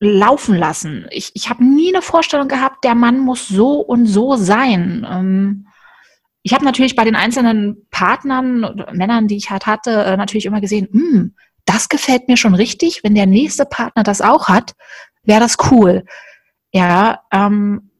[0.00, 1.06] laufen lassen.
[1.10, 5.06] Ich, ich habe nie eine Vorstellung gehabt, der Mann muss so und so sein.
[5.08, 5.68] Ähm,
[6.42, 10.60] ich habe natürlich bei den einzelnen Partnern, Männern, die ich halt hatte, äh, natürlich immer
[10.60, 13.02] gesehen, hm, das gefällt mir schon richtig.
[13.02, 14.72] Wenn der nächste Partner das auch hat,
[15.22, 16.04] wäre das cool.
[16.72, 17.90] Ja, ähm,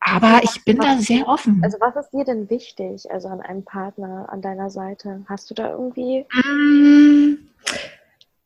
[0.00, 1.60] aber was, ich bin da sehr offen.
[1.64, 5.24] Also was ist dir denn wichtig, also an einem Partner an deiner Seite?
[5.26, 6.26] Hast du da irgendwie?
[6.32, 7.38] Mm,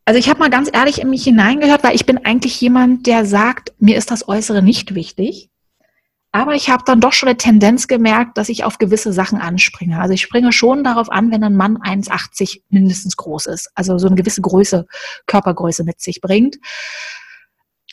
[0.05, 3.25] also ich habe mal ganz ehrlich in mich hineingehört, weil ich bin eigentlich jemand, der
[3.25, 5.51] sagt, mir ist das Äußere nicht wichtig.
[6.35, 10.01] Aber ich habe dann doch schon eine Tendenz gemerkt, dass ich auf gewisse Sachen anspringe.
[10.01, 13.71] Also ich springe schon darauf an, wenn ein Mann 1,80 mindestens groß ist.
[13.77, 14.85] Also so eine gewisse Größe,
[15.29, 16.57] Körpergröße mit sich bringt.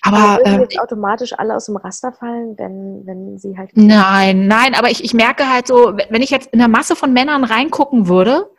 [0.01, 3.69] Aber würden ähm, automatisch alle aus dem Raster fallen, wenn, wenn sie halt.
[3.75, 7.13] nein, nein, aber ich, ich merke halt so, wenn ich jetzt in eine Masse von
[7.13, 8.49] Männern reingucken würde,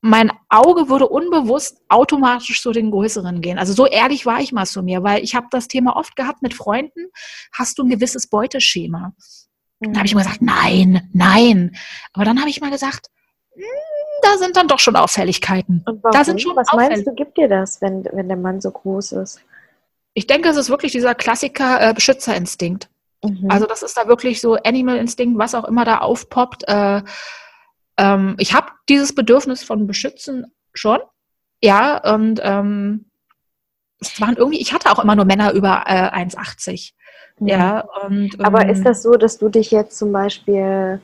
[0.00, 3.58] mein Auge würde unbewusst automatisch zu den Größeren gehen.
[3.58, 6.42] Also so ehrlich war ich mal zu mir, weil ich habe das Thema oft gehabt
[6.42, 7.10] mit Freunden,
[7.52, 9.12] hast du ein gewisses Beuteschema?
[9.80, 11.76] Da habe ich immer gesagt, nein, nein.
[12.12, 13.10] Aber dann habe ich mal gesagt,
[13.54, 13.62] hm,
[14.22, 15.84] da sind dann doch schon Auffälligkeiten.
[16.12, 19.12] Da sind schon Was meinst du, gibt dir das, wenn, wenn der Mann so groß
[19.12, 19.40] ist?
[20.14, 22.88] Ich denke, es ist wirklich dieser Klassiker äh, Beschützerinstinkt.
[23.22, 23.46] Mhm.
[23.48, 26.64] Also das ist da wirklich so Animal Instinct, was auch immer da aufpoppt.
[26.66, 27.02] Äh,
[27.98, 30.98] ähm, ich habe dieses Bedürfnis von Beschützen schon,
[31.62, 33.06] ja, und ähm,
[34.00, 36.92] es waren irgendwie, ich hatte auch immer nur Männer über äh, 1,80.
[37.40, 41.00] Ja, und ähm, Aber ist das so, dass du dich jetzt zum Beispiel,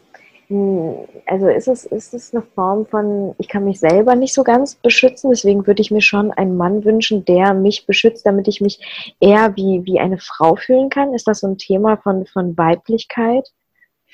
[0.48, 0.94] hm,
[1.26, 4.74] also ist es, ist es eine Form von, ich kann mich selber nicht so ganz
[4.76, 9.14] beschützen, deswegen würde ich mir schon einen Mann wünschen, der mich beschützt, damit ich mich
[9.20, 11.14] eher wie, wie eine Frau fühlen kann?
[11.14, 13.48] Ist das so ein Thema von, von Weiblichkeit,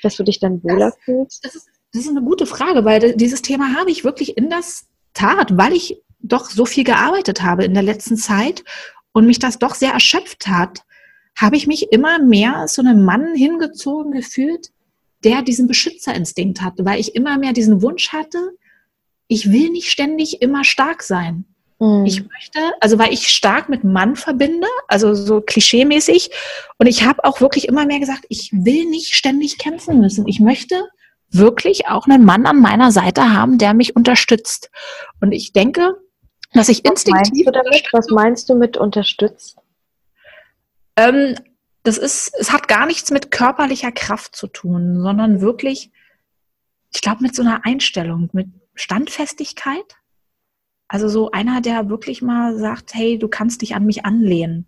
[0.03, 1.45] dass du dich dann wohler fühlst?
[1.45, 4.87] das ist, das ist eine gute Frage, weil dieses Thema habe ich wirklich in das
[5.13, 8.63] Tat, weil ich doch so viel gearbeitet habe in der letzten Zeit
[9.11, 10.83] und mich das doch sehr erschöpft hat,
[11.35, 14.69] habe ich mich immer mehr als so einem Mann hingezogen gefühlt,
[15.23, 18.55] der diesen Beschützerinstinkt hatte, weil ich immer mehr diesen Wunsch hatte,
[19.27, 21.45] ich will nicht ständig immer stark sein.
[21.79, 22.05] Hm.
[22.05, 26.31] Ich möchte, also weil ich stark mit Mann verbinde, also so klischeemäßig.
[26.77, 30.27] Und ich habe auch wirklich immer mehr gesagt, ich will nicht ständig kämpfen müssen.
[30.27, 30.87] Ich möchte
[31.31, 34.69] wirklich auch einen Mann an meiner Seite haben, der mich unterstützt.
[35.21, 35.95] Und ich denke,
[36.53, 37.89] dass ich Was meinst instinktiv du damit?
[37.93, 39.57] Was meinst du mit unterstützt?
[40.97, 41.35] Ähm,
[41.83, 45.91] das ist, es hat gar nichts mit körperlicher Kraft zu tun, sondern wirklich,
[46.93, 49.97] ich glaube, mit so einer Einstellung, mit Standfestigkeit.
[50.87, 54.67] Also so einer, der wirklich mal sagt, hey, du kannst dich an mich anlehnen.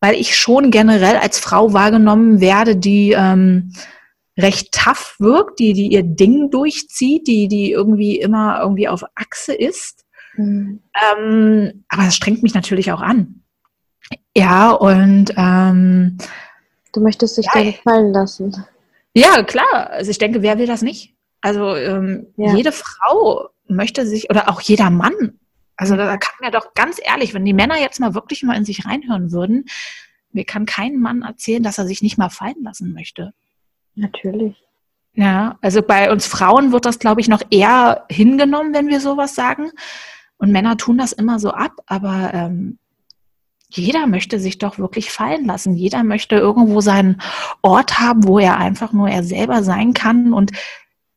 [0.00, 3.72] Weil ich schon generell als Frau wahrgenommen werde, die ähm,
[4.42, 9.54] recht tough wirkt, die, die ihr Ding durchzieht, die, die irgendwie immer irgendwie auf Achse
[9.54, 10.04] ist.
[10.34, 10.80] Hm.
[11.18, 13.42] Ähm, aber es strengt mich natürlich auch an.
[14.36, 16.18] Ja, und ähm,
[16.92, 18.64] Du möchtest dich Ja, da gefallen lassen.
[19.14, 19.90] ja, klar.
[19.90, 21.14] Also ich denke, wer will das nicht?
[21.40, 22.54] Also ähm, Ja.
[22.56, 25.38] jede Frau möchte sich, oder auch jeder Mann.
[25.76, 28.64] Also da kann mir doch ganz ehrlich, wenn die Männer jetzt mal wirklich mal in
[28.64, 29.66] sich reinhören würden,
[30.32, 33.32] mir kann kein Mann erzählen, dass er sich nicht mal fallen lassen möchte.
[33.94, 34.56] Natürlich.
[35.14, 39.34] Ja, also bei uns Frauen wird das, glaube ich, noch eher hingenommen, wenn wir sowas
[39.34, 39.70] sagen.
[40.38, 42.78] Und Männer tun das immer so ab, aber ähm,
[43.68, 45.74] jeder möchte sich doch wirklich fallen lassen.
[45.74, 47.20] Jeder möchte irgendwo seinen
[47.62, 50.52] Ort haben, wo er einfach nur er selber sein kann und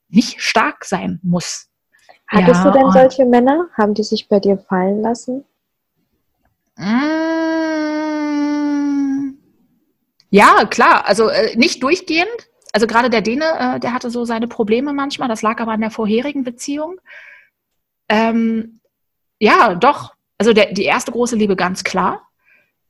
[0.10, 1.70] nicht stark sein muss.
[2.28, 3.68] Hattest Ja, du denn solche Männer?
[3.78, 5.44] Haben die sich bei dir fallen lassen?
[8.04, 9.38] Mm,
[10.30, 11.08] Ja, klar.
[11.08, 12.28] Also äh, nicht durchgehend.
[12.74, 15.30] Also gerade der Däne, äh, der hatte so seine Probleme manchmal.
[15.30, 17.00] Das lag aber an der vorherigen Beziehung.
[18.10, 18.80] Ähm,
[19.40, 20.16] ja, doch.
[20.38, 22.28] Also der, die erste große Liebe ganz klar.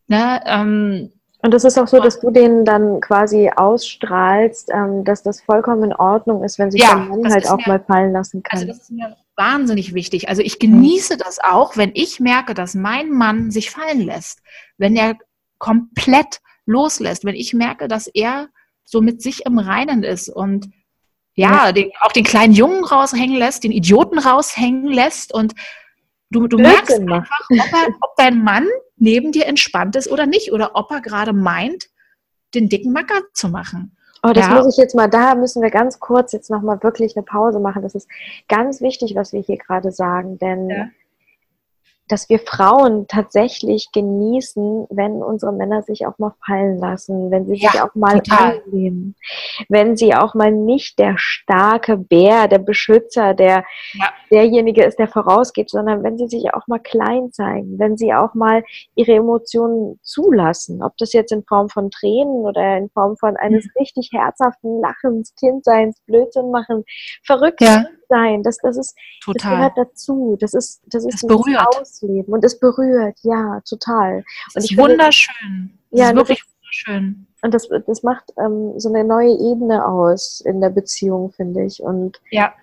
[0.07, 5.21] Ne, ähm, Und es ist auch so, dass du denen dann quasi ausstrahlst, ähm, dass
[5.23, 7.79] das vollkommen in Ordnung ist, wenn sich Ja, der Mann das halt auch mir- mal
[7.79, 8.59] fallen lassen kann.
[8.59, 10.29] Also das ist mir wahnsinnig wichtig.
[10.29, 14.41] Also ich genieße das auch, wenn ich merke, dass mein Mann sich fallen lässt,
[14.77, 15.15] wenn er
[15.57, 18.47] komplett loslässt, wenn ich merke, dass er
[18.85, 20.69] so mit sich im Reinen ist und
[21.35, 25.53] ja, Den, auch den kleinen Jungen raushängen lässt, den Idioten raushängen lässt und
[26.29, 28.67] du, du merkst einfach, ob, er, ob dein Mann
[28.97, 31.89] neben dir entspannt ist oder nicht oder ob er gerade meint,
[32.53, 33.97] den dicken Macker zu machen.
[34.21, 34.53] Oh, das Ja.
[34.55, 37.81] muss ich jetzt mal, da müssen wir ganz kurz jetzt nochmal wirklich eine Pause machen.
[37.81, 38.07] Das ist
[38.47, 40.87] ganz wichtig, was wir hier gerade sagen, denn Ja.
[42.09, 47.53] Dass wir Frauen tatsächlich genießen, wenn unsere Männer sich auch mal fallen lassen, wenn sie
[47.55, 48.61] sich Ja, auch mal total.
[49.69, 53.63] wenn sie auch mal nicht der starke Bär, der Beschützer, der
[53.93, 54.09] Ja.
[54.31, 58.33] derjenige ist, der vorausgeht, sondern wenn sie sich auch mal klein zeigen, wenn sie auch
[58.33, 58.63] mal
[58.95, 63.67] ihre Emotionen zulassen, ob das jetzt in Form von Tränen oder in Form von eines
[63.79, 66.83] richtig herzhaften Lachens, Kindseins, Blödsinn machen,
[67.23, 67.85] verrückt Ja.
[68.13, 69.55] Sein, das, das ist, das Total.
[69.57, 70.37] gehört dazu.
[70.39, 71.67] Das ist, das ist Das berührt.
[71.79, 74.23] Ausleben und es berührt, ja, total.
[74.53, 75.79] Das Und ist wunderschön.
[75.91, 77.27] Das Ja, ist das wirklich wunderschön.
[77.41, 81.81] Und das, das macht ähm, so eine neue Ebene aus in der Beziehung, finde ich.
[81.81, 82.53] Und Ja.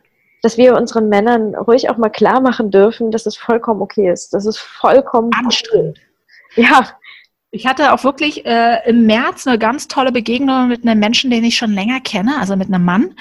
[0.42, 4.32] dass wir unseren Männern ruhig auch mal klar machen dürfen, dass es vollkommen okay ist.
[4.32, 5.44] Das ist vollkommen cool.
[5.44, 5.98] Anstrengend.
[6.56, 6.88] Ja,
[7.52, 11.42] Ich hatte auch wirklich äh, im März eine ganz tolle Begegnung mit einem Menschen, den
[11.44, 13.14] ich schon länger kenne, also mit einem Mann,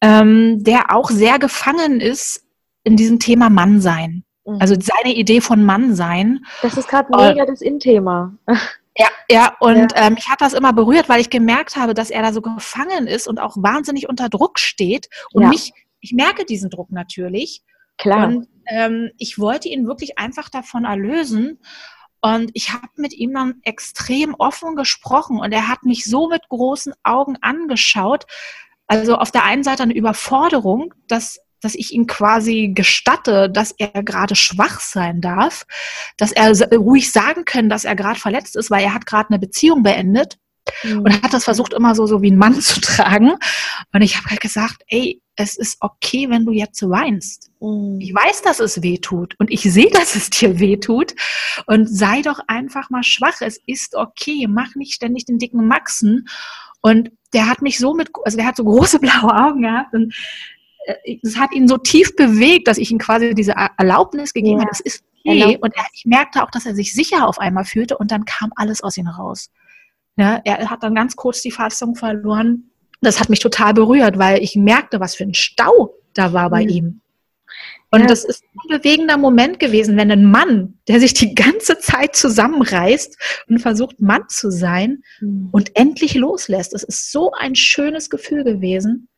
[0.00, 2.44] ähm, der auch sehr gefangen ist
[2.84, 4.24] in diesem Thema Mannsein.
[4.44, 4.58] Mhm.
[4.60, 6.44] Also seine Idee von Mannsein.
[6.62, 8.36] das ist gerade mega das In-Thema.
[8.98, 10.06] Ja, ja, und ja.
[10.06, 13.06] Ähm, mich hat das immer berührt, weil ich gemerkt habe, dass er da so gefangen
[13.06, 15.10] ist und auch wahnsinnig unter Druck steht.
[15.32, 15.48] Und ja.
[15.48, 17.62] mich, ich merke diesen Druck natürlich.
[17.98, 18.28] Klar.
[18.28, 21.58] Und ähm, ich wollte ihn wirklich einfach davon erlösen.
[22.22, 26.48] Und ich habe mit ihm dann extrem offen gesprochen und er hat mich so mit
[26.48, 28.24] großen Augen angeschaut.
[28.86, 34.02] Also auf der einen Seite eine Überforderung, dass, dass ich ihm quasi gestatte, dass er
[34.02, 35.66] gerade schwach sein darf,
[36.16, 39.38] dass er ruhig sagen können, dass er gerade verletzt ist, weil er hat gerade eine
[39.38, 40.38] Beziehung beendet
[40.84, 41.00] mhm.
[41.00, 43.32] und hat das versucht immer so, so wie ein Mann zu tragen.
[43.92, 47.50] Und ich habe halt gesagt, ey, es ist okay, wenn du jetzt weinst.
[47.60, 47.98] Mhm.
[48.00, 51.14] Ich weiß, dass es weh tut und ich sehe, dass es dir weh tut.
[51.66, 53.40] Und sei doch einfach mal schwach.
[53.40, 54.46] Es ist okay.
[54.48, 56.28] Mach nicht ständig den dicken Maxen.
[56.80, 60.14] Und der hat mich so mit, also der hat so große blaue Augen gehabt und
[60.86, 64.64] äh, es hat ihn so tief bewegt, dass ich ihm quasi diese Erlaubnis gegeben ja.
[64.64, 65.58] habe, es ist okay.
[65.60, 68.52] Und er, ich merkte auch, dass er sich sicher auf einmal fühlte und dann kam
[68.56, 69.50] alles aus ihm raus.
[70.16, 72.70] Ja, er hat dann ganz kurz die Fassung verloren
[73.00, 76.62] das hat mich total berührt, weil ich merkte, was für ein Stau da war bei
[76.64, 76.68] mhm.
[76.68, 77.00] ihm.
[77.90, 78.06] Und ja.
[78.06, 83.16] das ist ein bewegender Moment gewesen, wenn ein Mann, der sich die ganze Zeit zusammenreißt
[83.48, 85.48] und versucht, Mann zu sein mhm.
[85.52, 86.74] und endlich loslässt.
[86.74, 89.08] Das ist so ein schönes Gefühl gewesen.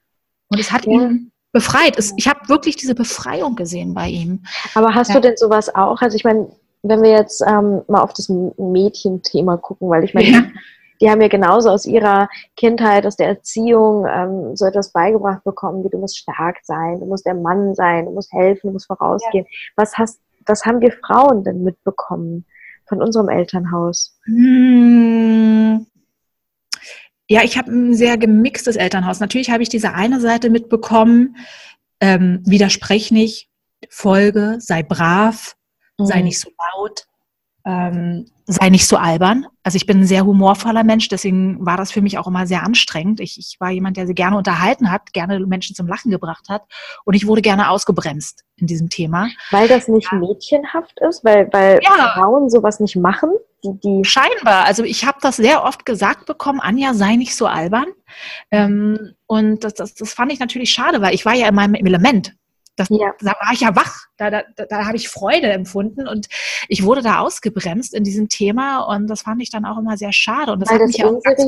[0.48, 0.92] Und es hat ja.
[0.92, 1.98] ihn befreit.
[1.98, 4.44] Es, ich habe wirklich diese Befreiung gesehen bei ihm.
[4.74, 5.14] Aber hast ja.
[5.14, 6.01] du denn sowas auch?
[6.03, 6.48] Also ich meine,
[6.83, 10.53] wenn wir jetzt ähm, mal auf das Mädchenthema gucken, weil ich meine,
[11.01, 15.85] die haben ja genauso aus ihrer Kindheit, aus der Erziehung ähm, so etwas beigebracht bekommen,
[15.85, 18.87] wie du musst stark sein, du musst der Mann sein, du musst helfen, du musst
[18.87, 19.45] vorausgehen.
[19.45, 19.73] Ja.
[19.77, 22.45] Was hast, was haben wir Frauen denn mitbekommen
[22.87, 24.19] von unserem Elternhaus?
[24.25, 25.87] Hm.
[27.29, 29.21] Ja, ich habe ein sehr gemixtes Elternhaus.
[29.21, 31.37] Natürlich habe ich diese eine Seite mitbekommen,
[32.01, 33.51] ähm, widersprech nicht,
[33.91, 35.57] folge, sei brav,
[35.99, 36.07] mhm.
[36.07, 37.07] sei nicht so laut,
[37.67, 39.47] ähm, sei nicht so albern.
[39.63, 42.63] Also ich bin ein sehr humorvoller Mensch, deswegen war das für mich auch immer sehr
[42.63, 43.21] anstrengend.
[43.21, 46.63] Ich, ich war jemand, der sie gerne unterhalten hat, gerne Menschen zum Lachen gebracht hat
[47.05, 49.29] und ich wurde gerne ausgebremst in diesem Thema.
[49.51, 50.19] Weil das nicht ja.
[50.19, 52.15] mädchenhaft ist, weil, weil ja.
[52.15, 53.31] Frauen sowas nicht machen?
[53.63, 54.65] Die, die Scheinbar.
[54.65, 57.87] Also ich habe das sehr oft gesagt bekommen, Anja, sei nicht so albern.
[58.51, 61.75] Ähm, und das, das, das fand ich natürlich schade, weil ich war ja in meinem
[61.75, 62.35] Element.
[62.79, 63.12] Das, ja.
[63.21, 66.29] Da war ich ja wach, da, da, da habe ich Freude empfunden und
[66.69, 70.12] ich wurde da ausgebremst in diesem Thema und das fand ich dann auch immer sehr
[70.12, 70.53] schade.
[70.53, 71.43] Und das Weil hat das mich auch ganz?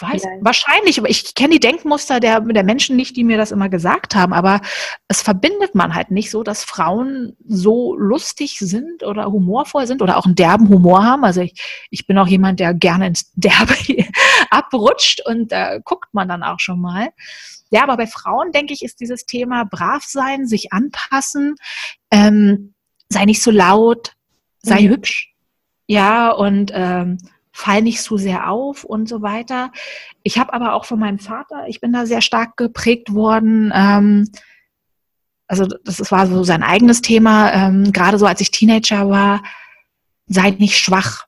[0.00, 3.68] Weiß, wahrscheinlich, aber ich kenne die Denkmuster der, der Menschen nicht, die mir das immer
[3.68, 4.62] gesagt haben, aber
[5.08, 10.16] es verbindet man halt nicht so, dass Frauen so lustig sind oder humorvoll sind oder
[10.16, 11.24] auch einen derben Humor haben.
[11.24, 13.74] Also ich, ich bin auch jemand, der gerne ins Derbe
[14.50, 17.10] abrutscht und da äh, guckt man dann auch schon mal.
[17.70, 21.54] Ja, aber bei Frauen, denke ich, ist dieses Thema brav sein, sich anpassen,
[22.10, 22.74] ähm,
[23.08, 24.14] sei nicht so laut,
[24.62, 24.88] sei mhm.
[24.90, 25.34] hübsch.
[25.86, 27.18] Ja, und ähm,
[27.52, 29.72] fall nicht zu sehr auf und so weiter.
[30.22, 33.72] Ich habe aber auch von meinem Vater, ich bin da sehr stark geprägt worden.
[33.74, 34.28] Ähm,
[35.46, 39.42] also das war so sein eigenes Thema, ähm, gerade so als ich Teenager war,
[40.28, 41.24] sei nicht schwach.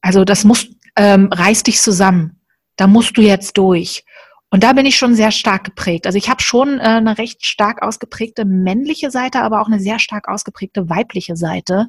[0.00, 2.40] Also das muss, ähm, reiß dich zusammen.
[2.76, 4.04] Da musst du jetzt durch.
[4.50, 6.06] Und da bin ich schon sehr stark geprägt.
[6.06, 9.98] Also ich habe schon äh, eine recht stark ausgeprägte männliche Seite, aber auch eine sehr
[9.98, 11.88] stark ausgeprägte weibliche Seite.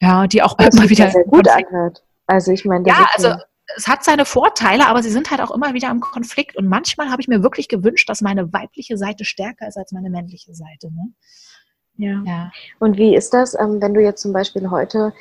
[0.00, 2.02] Ja, die auch Was immer wieder sehr gut anhört.
[2.26, 3.34] Also ich meine, ja, also
[3.76, 6.56] es hat seine Vorteile, aber sie sind halt auch immer wieder im Konflikt.
[6.56, 10.10] Und manchmal habe ich mir wirklich gewünscht, dass meine weibliche Seite stärker ist als meine
[10.10, 10.90] männliche Seite.
[10.92, 11.12] Ne?
[11.96, 12.22] Ja.
[12.24, 12.52] ja.
[12.78, 15.12] Und wie ist das, ähm, wenn du jetzt zum Beispiel heute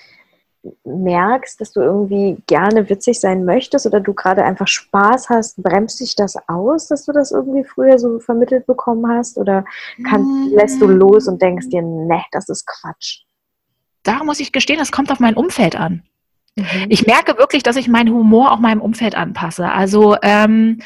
[0.84, 6.00] merkst, dass du irgendwie gerne witzig sein möchtest oder du gerade einfach Spaß hast, bremst
[6.00, 9.38] dich das aus, dass du das irgendwie früher so vermittelt bekommen hast?
[9.38, 9.66] Oder
[10.08, 10.56] kannst, mm.
[10.56, 13.22] lässt du los und denkst dir, ne, das ist Quatsch?
[14.04, 16.04] Da muss ich gestehen, das kommt auf mein Umfeld an.
[16.56, 16.86] Mhm.
[16.90, 19.72] Ich merke wirklich, dass ich meinen Humor auch meinem Umfeld anpasse.
[19.72, 20.80] Also ähm,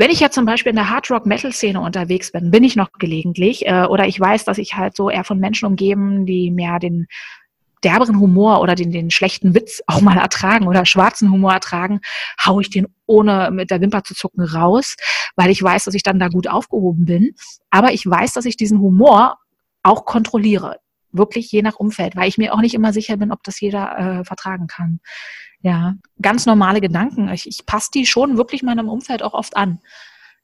[0.00, 3.84] wenn ich ja zum Beispiel in der Hard-Rock-Metal-Szene unterwegs bin, bin ich noch gelegentlich, äh,
[3.84, 7.06] oder ich weiß, dass ich halt so eher von Menschen umgeben, die mehr den
[7.84, 12.00] derberen Humor oder den, den schlechten Witz auch mal ertragen oder schwarzen Humor ertragen,
[12.44, 14.96] hau ich den ohne mit der Wimper zu zucken raus,
[15.36, 17.34] weil ich weiß, dass ich dann da gut aufgehoben bin.
[17.70, 19.38] Aber ich weiß, dass ich diesen Humor
[19.82, 20.76] auch kontrolliere
[21.12, 23.98] wirklich je nach Umfeld, weil ich mir auch nicht immer sicher bin, ob das jeder
[23.98, 25.00] äh, vertragen kann.
[25.62, 27.28] Ja, ganz normale Gedanken.
[27.28, 29.80] Ich, ich passe die schon wirklich meinem Umfeld auch oft an.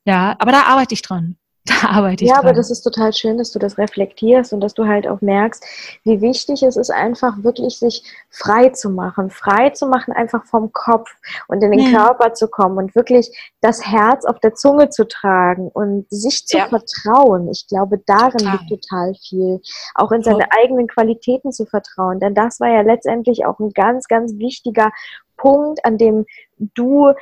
[0.05, 1.37] Ja, aber da arbeite ich dran.
[1.83, 2.47] da arbeite ich Ja, dran.
[2.47, 5.65] aber das ist total schön, dass du das reflektierst und dass du halt auch merkst,
[6.05, 9.31] wie wichtig es ist, einfach wirklich sich frei zu machen.
[9.31, 11.11] Frei zu machen einfach vom Kopf
[11.49, 11.99] und in den Ja.
[12.07, 16.57] Körper zu kommen und wirklich das Herz auf der Zunge zu tragen und sich zu
[16.59, 16.69] Ja.
[16.69, 17.49] vertrauen.
[17.51, 18.53] Ich glaube, darin Total.
[18.53, 19.61] liegt total viel.
[19.95, 22.21] Auch in seine eigenen Qualitäten zu vertrauen.
[22.21, 24.91] Denn das war ja letztendlich auch ein ganz, ganz wichtiger
[25.37, 26.25] Punkt, an dem
[26.59, 27.13] du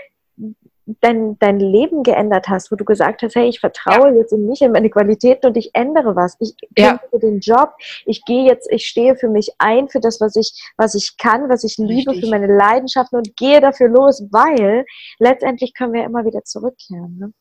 [1.00, 4.62] dein, dein Leben geändert hast, wo du gesagt hast, hey, ich vertraue jetzt in mich,
[4.62, 6.36] in meine Qualitäten und ich ändere was.
[6.40, 7.00] Ich Ja.
[7.10, 7.74] für den Job,
[8.06, 11.48] ich gehe jetzt, ich stehe für mich ein, für das, was ich, was ich kann,
[11.48, 12.24] was ich liebe, Richtig.
[12.24, 14.84] für meine Leidenschaften und gehe dafür los, weil
[15.18, 17.16] letztendlich können wir immer wieder zurückkehren.
[17.18, 17.32] Ne?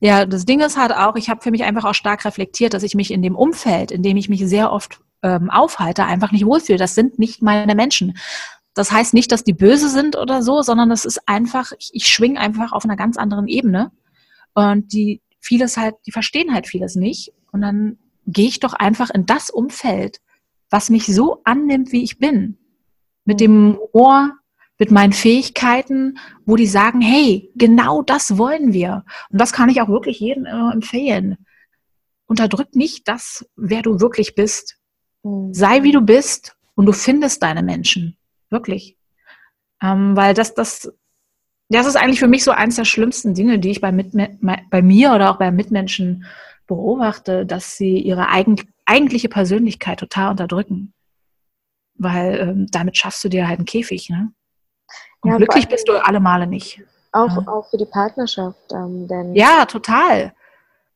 [0.00, 2.82] Ja, das Ding ist halt auch, ich habe für mich einfach auch stark reflektiert, dass
[2.82, 6.46] ich mich in dem Umfeld, in dem ich mich sehr oft ähm, aufhalte, einfach nicht
[6.46, 6.78] wohlfühle.
[6.78, 8.16] Das sind nicht meine Menschen.
[8.78, 12.06] Das heißt nicht, dass die böse sind oder so, sondern das ist einfach, ich, ich
[12.06, 13.90] schwing einfach auf einer ganz anderen Ebene.
[14.54, 17.32] Und die vieles halt, die verstehen halt vieles nicht.
[17.50, 17.98] Und dann
[18.28, 20.20] gehe ich doch einfach in das Umfeld,
[20.70, 22.56] was mich so annimmt, wie ich bin.
[23.24, 24.36] Mit dem Humor,
[24.78, 29.04] mit meinen Fähigkeiten, wo die sagen, hey, genau das wollen wir.
[29.30, 31.36] Und das kann ich auch wirklich jedem äh, empfehlen.
[32.26, 34.78] Unterdrück nicht das, wer du wirklich bist.
[35.24, 35.52] Mhm.
[35.52, 38.17] Sei wie du bist und du findest deine Menschen.
[38.50, 38.96] Wirklich.
[39.82, 40.92] Ähm, weil das, das,
[41.68, 44.38] das ist eigentlich für mich so eins der schlimmsten Dinge, die ich bei, Mitme
[44.70, 46.24] bei mir oder auch bei Mitmenschen
[46.66, 50.94] beobachte, dass sie ihre eigen eigentliche Persönlichkeit total unterdrücken.
[51.94, 54.32] Weil ähm, damit schaffst du dir halt einen Käfig, ne?
[55.20, 56.80] Und Ja, glücklich bist du alle Male nicht.
[57.12, 57.48] Auch, Ja.
[57.48, 58.72] auch für die Partnerschaft.
[58.72, 60.32] Ähm, denn Ja, total.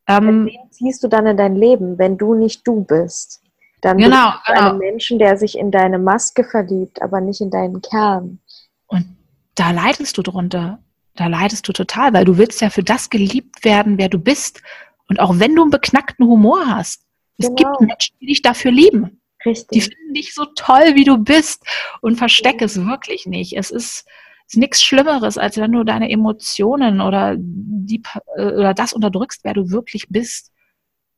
[0.07, 3.41] Ähm, wen ziehst du dann in dein Leben, wenn du nicht du bist?
[3.82, 4.70] Dann genau, bist du genau.
[4.70, 8.38] einen Menschen, der sich in deine Maske verliebt, aber nicht in deinen Kern.
[8.86, 9.16] Und
[9.56, 10.78] da leidest du drunter.
[11.14, 14.62] Da leidest du total, weil du willst ja für das geliebt werden, wer du bist.
[15.08, 17.02] Und auch wenn du einen beknackten Humor hast,
[17.38, 17.56] es Genau.
[17.56, 19.20] gibt Menschen, die dich dafür lieben.
[19.44, 19.84] Die Richtig.
[19.84, 21.64] finden dich so toll, wie du bist.
[22.00, 23.56] Und versteck es wirklich nicht.
[23.56, 24.06] Es ist,
[24.46, 28.00] ist nichts Schlimmeres, als wenn du deine Emotionen oder, die,
[28.36, 30.51] äh, oder das unterdrückst, wer du wirklich bist.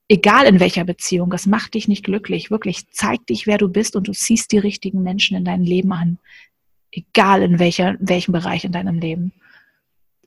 [0.08, 2.50] Egal in welcher Beziehung, das macht dich nicht glücklich.
[2.50, 5.92] Wirklich, zeig dich, wer du bist und du ziehst die richtigen Menschen in dein Leben
[5.92, 6.18] an.
[6.90, 9.32] Egal in welcher, welchem Bereich in deinem Leben.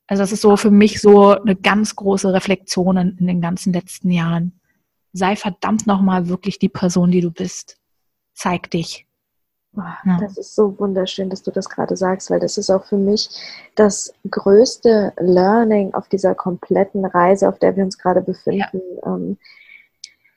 [0.07, 3.73] Also das ist so für mich so eine ganz große Reflexion in, in den ganzen
[3.73, 4.59] letzten Jahren.
[5.13, 7.77] Sei verdammt nochmal wirklich die Person, die du bist.
[8.33, 9.05] Zeig dich.
[9.75, 10.17] Ja.
[10.19, 13.29] Das ist so wunderschön, dass du das gerade sagst, weil das ist auch für mich
[13.75, 18.81] das größte Learning auf dieser kompletten Reise, auf der wir uns gerade befinden.
[19.05, 19.37] Ähm,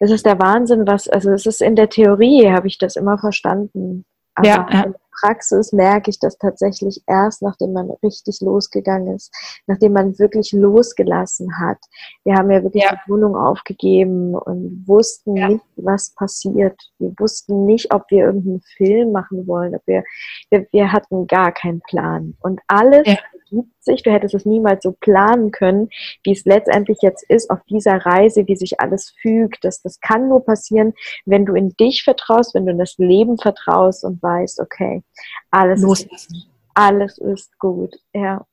[0.00, 3.18] Es ist der Wahnsinn, was, also es ist in der Theorie, habe ich das immer
[3.18, 4.06] verstanden.
[4.34, 4.82] Aber Ja, ja.
[4.84, 9.32] in der Praxis merke ich das tatsächlich erst, nachdem man richtig losgegangen ist,
[9.66, 11.78] nachdem man wirklich losgelassen hat.
[12.24, 12.92] Wir haben ja wirklich Ja.
[13.06, 15.48] die Wohnung aufgegeben und wussten Ja.
[15.48, 16.78] nicht, was passiert.
[16.98, 20.04] Wir wussten nicht, ob wir irgendeinen Film machen wollen, ob wir,
[20.50, 22.34] wir, wir hatten gar keinen Plan.
[22.40, 23.18] Und alles Ja.
[23.52, 25.88] ergibt sich, du hättest es niemals so planen können,
[26.24, 29.64] wie es letztendlich jetzt ist auf dieser Reise, wie sich alles fügt.
[29.64, 30.92] Das, das kann nur passieren,
[31.26, 35.02] wenn du in dich vertraust, wenn du in das Leben vertraust und weißt, okay,
[35.50, 36.44] alles, ist, Loslassen.
[36.74, 37.94] alles ist gut.
[38.12, 38.44] Ja.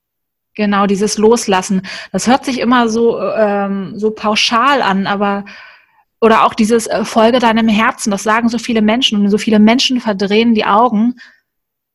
[0.56, 1.84] Genau, dieses Loslassen.
[2.12, 5.46] Das hört sich immer so, ähm, so pauschal an, aber
[6.20, 9.60] oder auch dieses äh, Folge deinem Herzen, das sagen so viele Menschen und so viele
[9.60, 11.16] Menschen verdrehen die Augen.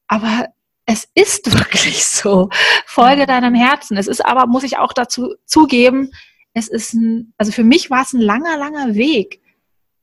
[0.07, 0.47] Aber
[0.87, 2.49] es ist wirklich so.
[2.87, 3.97] Folge deinem Herzen.
[3.97, 6.11] Es ist aber, muss ich auch dazu zugeben,
[6.55, 9.41] es ist ein, also für mich war es ein langer, langer Weg,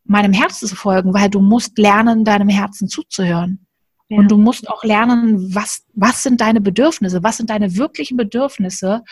[0.03, 3.67] meinem Herzen zu folgen, weil du musst lernen, deinem Herzen zuzuhören.
[4.09, 4.17] Ja.
[4.17, 9.03] Und du musst auch lernen, was, was sind deine Bedürfnisse, was sind deine wirklichen Bedürfnisse.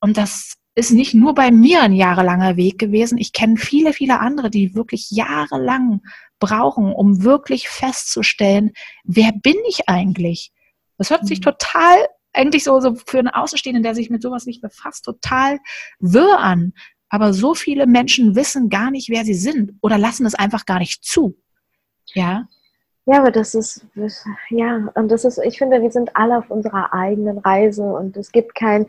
[0.00, 3.18] Und das ist nicht nur bei mir ein jahrelanger Weg gewesen.
[3.18, 6.00] Ich kenne viele, viele andere, die wirklich jahrelang
[6.38, 8.72] brauchen, um wirklich festzustellen,
[9.04, 10.52] wer bin ich eigentlich?
[10.96, 11.44] Das hört sich Mhm.
[11.44, 11.96] total,
[12.32, 15.58] eigentlich so, so für einen Außenstehenden, der sich mit sowas nicht befasst, total
[15.98, 16.72] wirr an.
[17.08, 20.78] Aber so viele Menschen wissen gar nicht, wer sie sind oder lassen es einfach gar
[20.78, 21.36] nicht zu.
[22.14, 22.46] Ja,
[23.10, 23.84] Ja, aber das ist,
[24.50, 28.30] ja, und das ist, ich finde, wir sind alle auf unserer eigenen Reise und es
[28.30, 28.86] gibt kein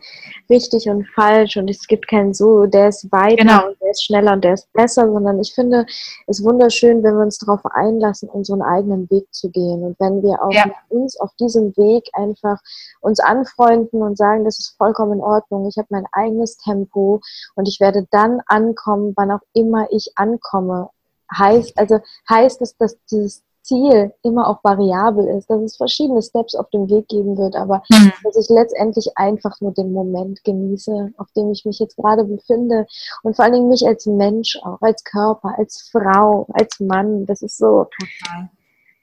[0.48, 3.66] richtig und falsch und es gibt kein so, der ist weiter Genau.
[3.66, 5.86] und der ist schneller und der ist besser, sondern ich finde
[6.28, 10.40] es wunderschön, wenn wir uns darauf einlassen, unseren eigenen Weg zu gehen und wenn wir
[10.40, 10.66] auch Ja.
[10.88, 12.60] uns auf diesem Weg einfach
[13.00, 17.20] uns anfreunden und sagen, das ist vollkommen in Ordnung, ich habe mein eigenes Tempo
[17.56, 20.90] und ich werde dann ankommen, wann auch immer ich ankomme.
[21.36, 21.98] Heißt, also
[22.30, 26.88] heißt es, dass dieses Ziel immer auch variabel ist, dass es verschiedene Steps auf dem
[26.90, 28.12] Weg geben wird, aber mhm.
[28.24, 32.86] dass ich letztendlich einfach nur den Moment genieße, auf dem ich mich jetzt gerade befinde
[33.22, 37.42] und vor allen Dingen mich als Mensch auch, als Körper, als Frau, als Mann, das
[37.42, 37.86] ist so,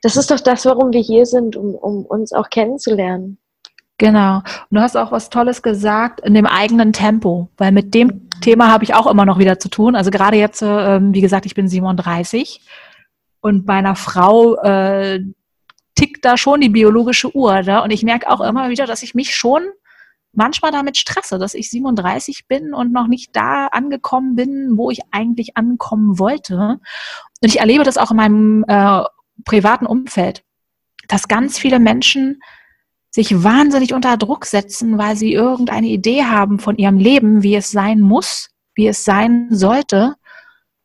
[0.02, 3.38] das ist doch das, warum wir hier sind, um, um uns auch kennenzulernen.
[3.98, 4.38] Genau.
[4.38, 8.72] Und du hast auch was Tolles gesagt in dem eigenen Tempo, weil mit dem Thema
[8.72, 9.96] habe ich auch immer noch wieder zu tun.
[9.96, 12.62] Also gerade jetzt, äh, wie gesagt, ich bin 37
[13.42, 15.20] und bei einer Frau äh,
[15.96, 17.62] tickt da schon die biologische Uhr.
[17.62, 17.84] Ne?
[17.84, 19.64] Und ich merke auch immer wieder, dass ich mich schon
[20.32, 25.02] manchmal damit stresse, dass ich 37 bin und noch nicht da angekommen bin, wo ich
[25.12, 26.80] eigentlich ankommen wollte.
[27.42, 29.04] Und ich erlebe das auch in meinem äh,
[29.46, 30.44] privaten Umfeld,
[31.08, 32.42] dass ganz viele Menschen
[33.12, 37.72] sich wahnsinnig unter Druck setzen, weil sie irgendeine Idee haben von ihrem Leben, wie es
[37.72, 40.16] sein muss, wie es sein sollte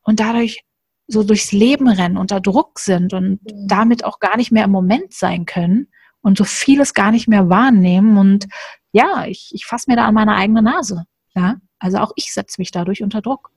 [0.03, 0.65] und dadurch
[1.07, 3.69] so durchs Leben rennen, unter Druck sind und mhm.
[3.69, 5.89] damit auch gar nicht mehr im Moment sein können
[6.23, 8.19] und so vieles gar nicht mehr wahrnehmen.
[8.19, 8.47] Und
[8.93, 11.05] ja, ich, ich fasse mir da an meine eigene Nase.
[11.35, 13.51] Ja, also auch ich setze mich dadurch unter Druck.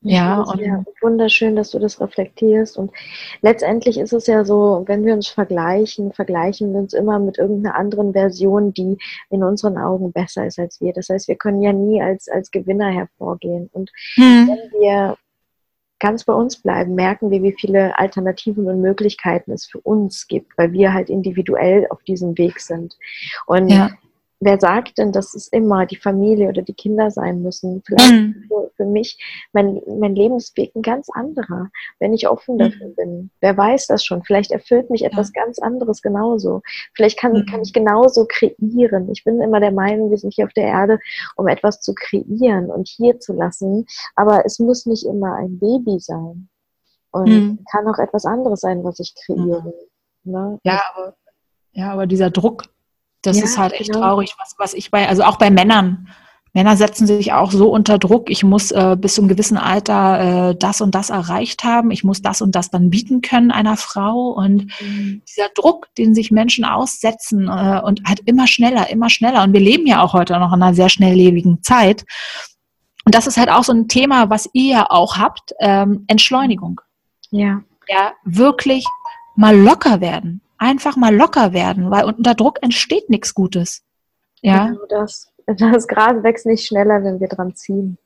[0.00, 2.78] Ja, und ja, wunderschön, dass du das reflektierst.
[2.78, 2.92] Und
[3.40, 7.74] letztendlich ist es ja so, wenn wir uns vergleichen, vergleichen wir uns immer mit irgendeiner
[7.74, 8.96] anderen Version, die
[9.30, 10.92] in unseren Augen besser ist als wir.
[10.92, 13.70] Das heißt, wir können ja nie als, als Gewinner hervorgehen.
[13.72, 14.48] Und hm.
[14.48, 15.16] wenn wir
[16.00, 20.56] ganz bei uns bleiben, merken wir, wie viele Alternativen und Möglichkeiten es für uns gibt,
[20.56, 22.96] weil wir halt individuell auf diesem Weg sind.
[23.46, 23.90] Und ja
[24.40, 27.82] wer sagt denn, dass es immer die Familie oder die Kinder sein müssen?
[27.84, 28.44] Vielleicht mhm.
[28.48, 29.18] für, für, mich
[29.52, 32.58] mein, mein Lebensweg ein ganz anderer, wenn ich offen mhm.
[32.58, 33.30] dafür bin.
[33.40, 34.22] Wer weiß das schon?
[34.22, 35.42] Vielleicht erfüllt mich etwas ja.
[35.44, 36.62] ganz anderes genauso.
[36.94, 37.46] Vielleicht kann, mhm.
[37.46, 39.10] kann ich genauso kreieren.
[39.10, 40.98] Ich bin immer der Meinung, wir sind hier auf der Erde,
[41.36, 43.86] um etwas zu kreieren und hier zu lassen.
[44.14, 46.48] Aber es muss nicht immer ein Baby sein.
[47.10, 47.64] Und mhm.
[47.72, 49.72] kann auch etwas anderes sein, was ich kreiere.
[50.24, 50.58] Ne?
[50.62, 51.14] Ja, aber,
[51.72, 52.64] ja, aber dieser Druck,
[53.28, 54.00] das ja, ist halt echt genau.
[54.00, 56.08] traurig, was, was ich bei, also auch bei Männern.
[56.54, 60.50] Männer setzen sich auch so unter Druck, ich muss äh, bis zu einem gewissen Alter
[60.50, 63.76] äh, das und das erreicht haben, ich muss das und das dann bieten können einer
[63.76, 64.30] Frau.
[64.30, 65.22] Und mhm.
[65.28, 69.42] dieser Druck, den sich Menschen aussetzen äh, und halt immer schneller, immer schneller.
[69.44, 72.04] Und wir leben ja auch heute noch in einer sehr schnelllebigen Zeit.
[73.04, 76.80] Und das ist halt auch so ein Thema, was ihr ja auch habt, ähm, Entschleunigung.
[77.30, 77.60] Ja.
[77.88, 78.84] Ja, wirklich
[79.34, 83.82] mal locker werden einfach mal locker werden, weil unter Druck entsteht nichts Gutes.
[84.42, 84.66] Ja.
[84.66, 85.32] Genau das.
[85.46, 87.96] Das Gras wächst nicht schneller, wenn wir dran ziehen.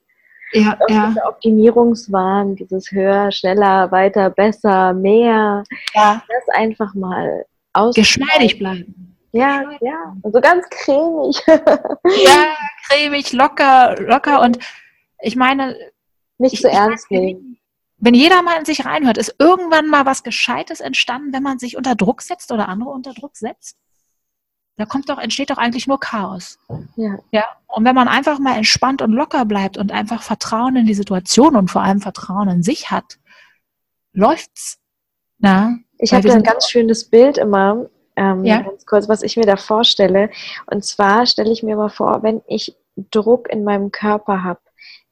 [0.53, 1.07] Ja, ja.
[1.07, 5.63] Dieser Optimierungswahn, dieses höher, schneller, weiter, besser, mehr.
[5.93, 6.23] Ja.
[6.27, 7.95] Das einfach mal aus.
[7.95, 9.17] Geschmeidig bleiben.
[9.33, 10.15] Ja, ja.
[10.21, 11.41] Und so ganz cremig.
[11.47, 12.45] ja,
[12.87, 14.41] cremig, locker, locker.
[14.41, 14.59] Und
[15.21, 15.75] ich meine.
[16.37, 17.57] Nicht zu so ernst nehmen
[18.03, 21.77] wenn jeder mal in sich reinhört, ist irgendwann mal was Gescheites entstanden, wenn man sich
[21.77, 23.77] unter Druck setzt oder andere unter Druck setzt?
[24.75, 26.59] Da kommt doch, entsteht doch eigentlich nur Chaos.
[26.97, 27.19] Ja.
[27.31, 27.45] ja.
[27.67, 31.55] Und wenn man einfach mal entspannt und locker bleibt und einfach Vertrauen in die Situation
[31.55, 33.19] und vor allem Vertrauen in sich hat,
[34.11, 34.79] läuft's.
[35.37, 35.77] Na?
[35.97, 37.85] Ich habe da ein ganz schönes Bild immer,
[38.17, 38.63] ähm, ja?
[38.63, 40.29] ganz kurz, was ich mir da vorstelle.
[40.65, 42.75] Und zwar stelle ich mir mal vor, wenn ich
[43.11, 44.59] Druck in meinem Körper habe,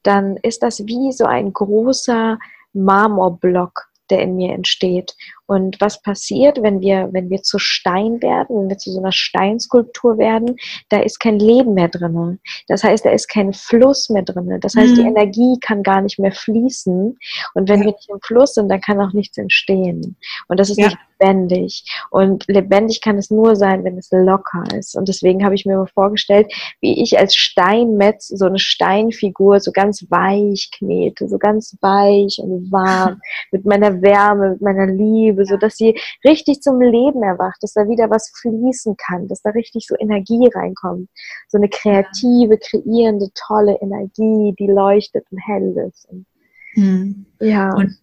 [0.04, 2.38] dann ist das wie so ein großer
[2.74, 5.15] Marmorblock, der in mir entsteht.
[5.52, 9.12] Und was passiert, wenn wir, wenn wir zu Stein werden, wenn wir zu so einer
[9.12, 10.56] Steinskulptur werden,
[10.88, 12.39] da ist kein Leben mehr drin.
[12.70, 14.58] Das heißt, da ist kein Fluss mehr drin.
[14.62, 14.95] Das heißt, mhm.
[14.95, 17.20] die Energie kann gar nicht mehr fließen.
[17.54, 17.86] Und wenn ja.
[17.86, 20.16] wir nicht im Fluss sind, dann kann auch nichts entstehen.
[20.47, 20.86] Und das ist ja.
[20.86, 21.84] nicht lebendig.
[22.10, 24.95] Und lebendig kann es nur sein, wenn es locker ist.
[24.95, 30.06] Und deswegen habe ich mir vorgestellt, wie ich als Steinmetz so eine Steinfigur so ganz
[30.10, 33.20] weich knete, so ganz weich und warm,
[33.52, 37.74] mit meiner Wärme, mit meiner Liebe Liebe, so dass sie richtig zum Leben erwacht, dass
[37.74, 41.10] da wieder was fließen kann, dass da richtig so Energie reinkommt.
[41.48, 46.08] So eine kreative, kreierende, tolle Energie, die leuchtet und hell ist.
[46.10, 46.26] Und,
[46.74, 47.26] hm.
[47.39, 47.74] Ja.
[47.74, 47.98] Und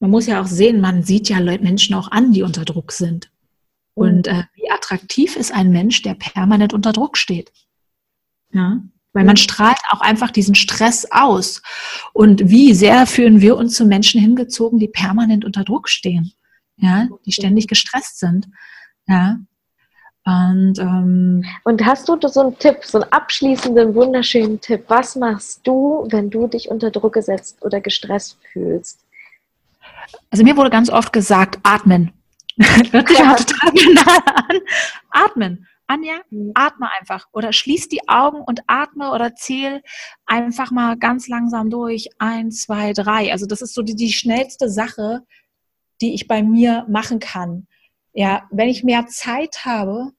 [0.00, 3.30] man muss ja auch sehen, man sieht ja Menschen auch an, die unter Druck sind.
[3.94, 7.52] Und äh, wie attraktiv ist ein Mensch, der permanent unter Druck steht?
[8.52, 8.80] Ja.
[9.14, 11.60] Weil man strahlt auch einfach diesen Stress aus.
[12.14, 16.32] Und wie sehr fühlen wir uns zu Menschen hingezogen, die permanent unter Druck stehen?
[16.82, 18.48] Ja, die ständig gestresst sind.
[19.06, 19.38] Ja.
[20.24, 24.84] Und, ähm, und hast du so einen Tipp, so einen abschließenden, wunderschönen Tipp?
[24.88, 29.00] Was machst du, wenn du dich unter Druck gesetzt oder gestresst fühlst?
[30.30, 32.12] Also mir wurde ganz oft gesagt, atmen.
[32.90, 33.34] Hört sich ja.
[33.34, 34.60] total banal an.
[35.10, 35.66] Atmen.
[35.88, 36.52] Anja, mhm.
[36.54, 39.82] atme einfach oder schließ die Augen und atme oder zähl
[40.24, 42.08] einfach mal ganz langsam durch.
[42.18, 43.30] Eins, zwei, drei.
[43.30, 45.22] Also das ist so die, die schnellste Sache,
[46.02, 47.66] die ich bei mir machen kann.
[48.12, 50.10] Ja, wenn ich mehr Zeit habe,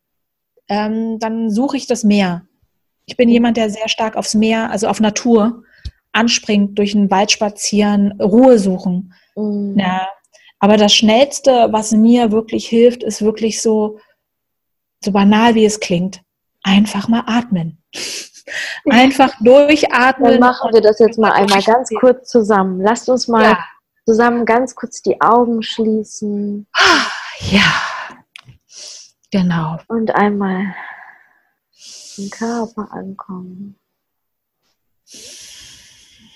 [0.68, 2.48] ähm, dann suche ich das Meer.
[3.06, 5.64] Ich bin jemand, der sehr stark aufs Meer, also auf Natur
[6.14, 9.14] anspringt, durch den Wald spazieren, Ruhe suchen.
[9.36, 9.78] Mhm.
[9.78, 10.08] Ja.
[10.60, 14.00] Aber das Schnellste, was mir wirklich hilft, ist wirklich so,
[15.04, 16.22] so banal wie es klingt,
[16.64, 17.84] einfach mal atmen.
[18.90, 20.32] Einfach durchatmen.
[20.32, 22.82] Dann machen wir das jetzt mal einmal ganz kurz zusammen.
[22.82, 23.60] Lasst uns mal ja.
[24.06, 26.68] Zusammen ganz kurz die Augen schließen.
[27.52, 27.74] Ja,
[29.32, 29.78] genau.
[29.88, 30.76] Und einmal
[32.18, 33.80] im Körper ankommen.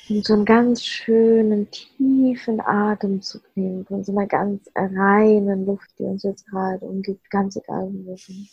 [0.10, 6.04] Und so einen ganz schönen, tiefen Atemzug nehmen von so einer ganz reinen Luft, die
[6.04, 8.50] uns jetzt gerade umgibt, ganz egal wo wir sind.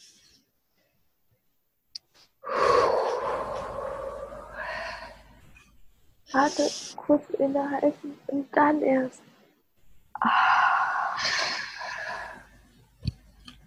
[6.35, 9.22] Warte, kurz innehalten und dann erst.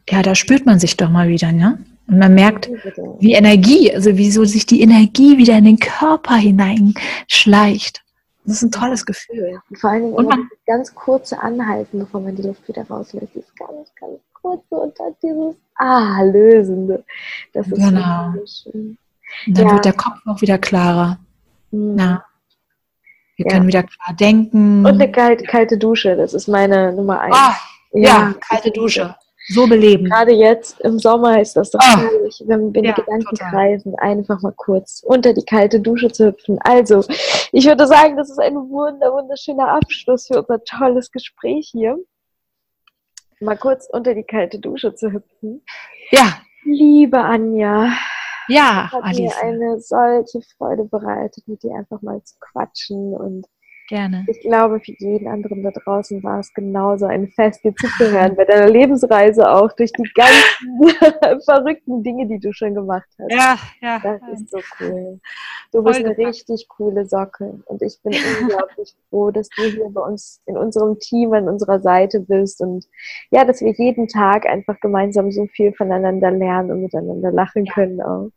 [0.10, 1.80] Ja, da spürt man sich doch mal wieder, ne?
[2.08, 2.70] Und man merkt,
[3.20, 8.04] wie Energie, also wie so sich die Energie wieder in den Körper hineinschleicht.
[8.46, 9.62] Das ist ein tolles Gefühl.
[9.70, 13.36] Und vor allen Dingen und man, ganz kurze Anhalten, bevor man die Luft wieder rauslässt.
[13.36, 17.04] Dieses ganz, ganz kurze und dann dieses Ah, lösende.
[17.54, 18.34] Das ist genau.
[18.46, 18.98] schön.
[19.46, 19.74] Und dann ja.
[19.74, 21.20] wird der Kopf auch wieder klarer.
[21.72, 22.00] Mhm.
[22.00, 22.26] Ja.
[23.38, 23.54] Wir ja.
[23.54, 24.86] können wieder klar denken.
[24.86, 27.36] Und eine kalte, kalte Dusche, das ist meine Nummer eins.
[27.38, 27.56] Ah,
[27.94, 29.16] ja, ja, kalte Dusche
[29.48, 30.06] so beleben.
[30.06, 31.98] Gerade jetzt im Sommer ist das doch oh.
[32.00, 33.50] herrlich, wenn, wenn ja, die Gedanken total.
[33.50, 36.60] kreisen, einfach mal kurz unter die kalte Dusche zu hüpfen.
[36.62, 37.04] Also,
[37.52, 41.98] ich würde sagen, das ist ein wunder, wunderschöner Abschluss für unser tolles Gespräch hier.
[43.40, 45.64] Mal kurz unter die kalte Dusche zu hüpfen.
[46.12, 46.40] Ja.
[46.64, 47.92] Liebe Anja.
[48.48, 49.20] Ja, hat Alice.
[49.20, 53.48] mir eine solche Freude bereitet, mit dir einfach mal zu quatschen und
[53.88, 54.26] Gerne.
[54.28, 58.44] Ich glaube, für jeden anderen da draußen war es genauso ein Fest, dir zuzuhören bei
[58.44, 63.32] deiner Lebensreise auch durch die ganzen verrückten Dinge, die du schon gemacht hast.
[63.32, 64.00] Ja, ja.
[64.00, 65.22] Das ist so cool.
[65.72, 70.02] Du bist eine richtig coole Socke und ich bin unglaublich froh, dass du hier bei
[70.02, 72.86] uns in unserem Team an unserer Seite bist und
[73.32, 77.74] ja, dass wir jeden Tag einfach gemeinsam so viel voneinander lernen und miteinander lachen ja.
[77.74, 78.32] können auch.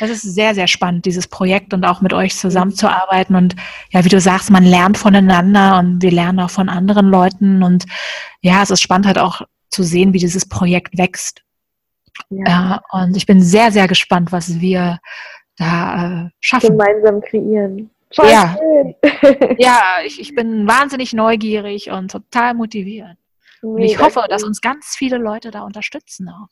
[0.00, 3.36] Das ist sehr, sehr spannend, dieses Projekt und auch mit euch zusammenzuarbeiten.
[3.36, 3.54] Und
[3.90, 7.62] ja, wie du sagst, man lernt voneinander und wir lernen auch von anderen Leuten.
[7.62, 7.84] Und
[8.40, 11.42] ja, es ist spannend halt auch zu sehen, wie dieses Projekt wächst.
[12.30, 12.44] Ja.
[12.46, 14.98] ja und ich bin sehr, sehr gespannt, was wir
[15.56, 16.70] da äh, schaffen.
[16.70, 17.90] Gemeinsam kreieren.
[18.14, 18.56] Voll ja,
[19.58, 23.16] ja ich, ich bin wahnsinnig neugierig und total motiviert.
[23.62, 26.48] Und ich hoffe, dass uns ganz viele Leute da unterstützen auch.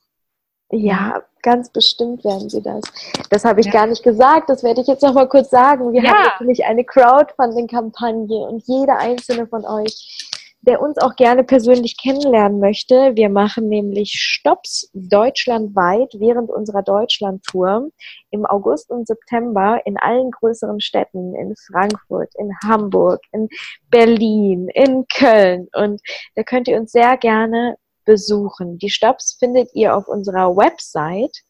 [0.75, 2.83] Ja, ganz bestimmt werden sie das.
[3.29, 3.73] Das habe ich ja.
[3.73, 5.93] gar nicht gesagt, das werde ich jetzt noch mal kurz sagen.
[5.93, 6.11] Wir ja.
[6.11, 10.31] haben natürlich eine Crowdfunding-Kampagne und jeder einzelne von euch,
[10.63, 17.91] der uns auch gerne persönlich kennenlernen möchte, wir machen nämlich Stops deutschlandweit während unserer Deutschland-Tour
[18.31, 23.49] im August und September in allen größeren Städten, in Frankfurt, in Hamburg, in
[23.91, 25.69] Berlin, in Köln.
[25.75, 26.01] Und
[26.37, 28.79] da könnt ihr uns sehr gerne besuchen.
[28.79, 31.43] Die Stops findet ihr auf unserer Website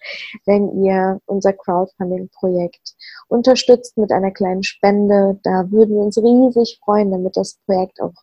[0.46, 2.96] wenn ihr unser Crowdfunding-Projekt
[3.28, 5.40] unterstützt mit einer kleinen Spende.
[5.44, 8.14] Da würden wir uns riesig freuen, damit das Projekt auch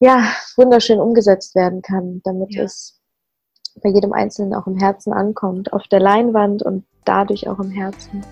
[0.00, 0.24] ja,
[0.56, 2.64] wunderschön umgesetzt werden kann, damit ja.
[2.64, 3.00] es
[3.82, 8.24] bei jedem Einzelnen auch im Herzen ankommt, auf der Leinwand und dadurch auch im Herzen.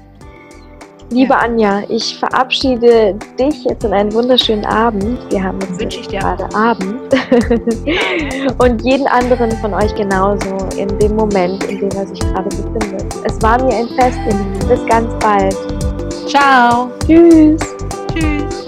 [1.10, 1.38] Liebe ja.
[1.38, 5.18] Anja, ich verabschiede dich jetzt in einen wunderschönen Abend.
[5.30, 7.14] Wir haben jetzt gerade Abend.
[8.58, 13.14] und jeden anderen von euch genauso in dem Moment, in dem er sich gerade befindet.
[13.24, 14.18] Es war mir ein Fest,
[14.68, 15.56] Bis ganz bald.
[16.26, 16.90] Ciao.
[17.06, 17.60] Tschüss.
[18.12, 18.65] Tschüss.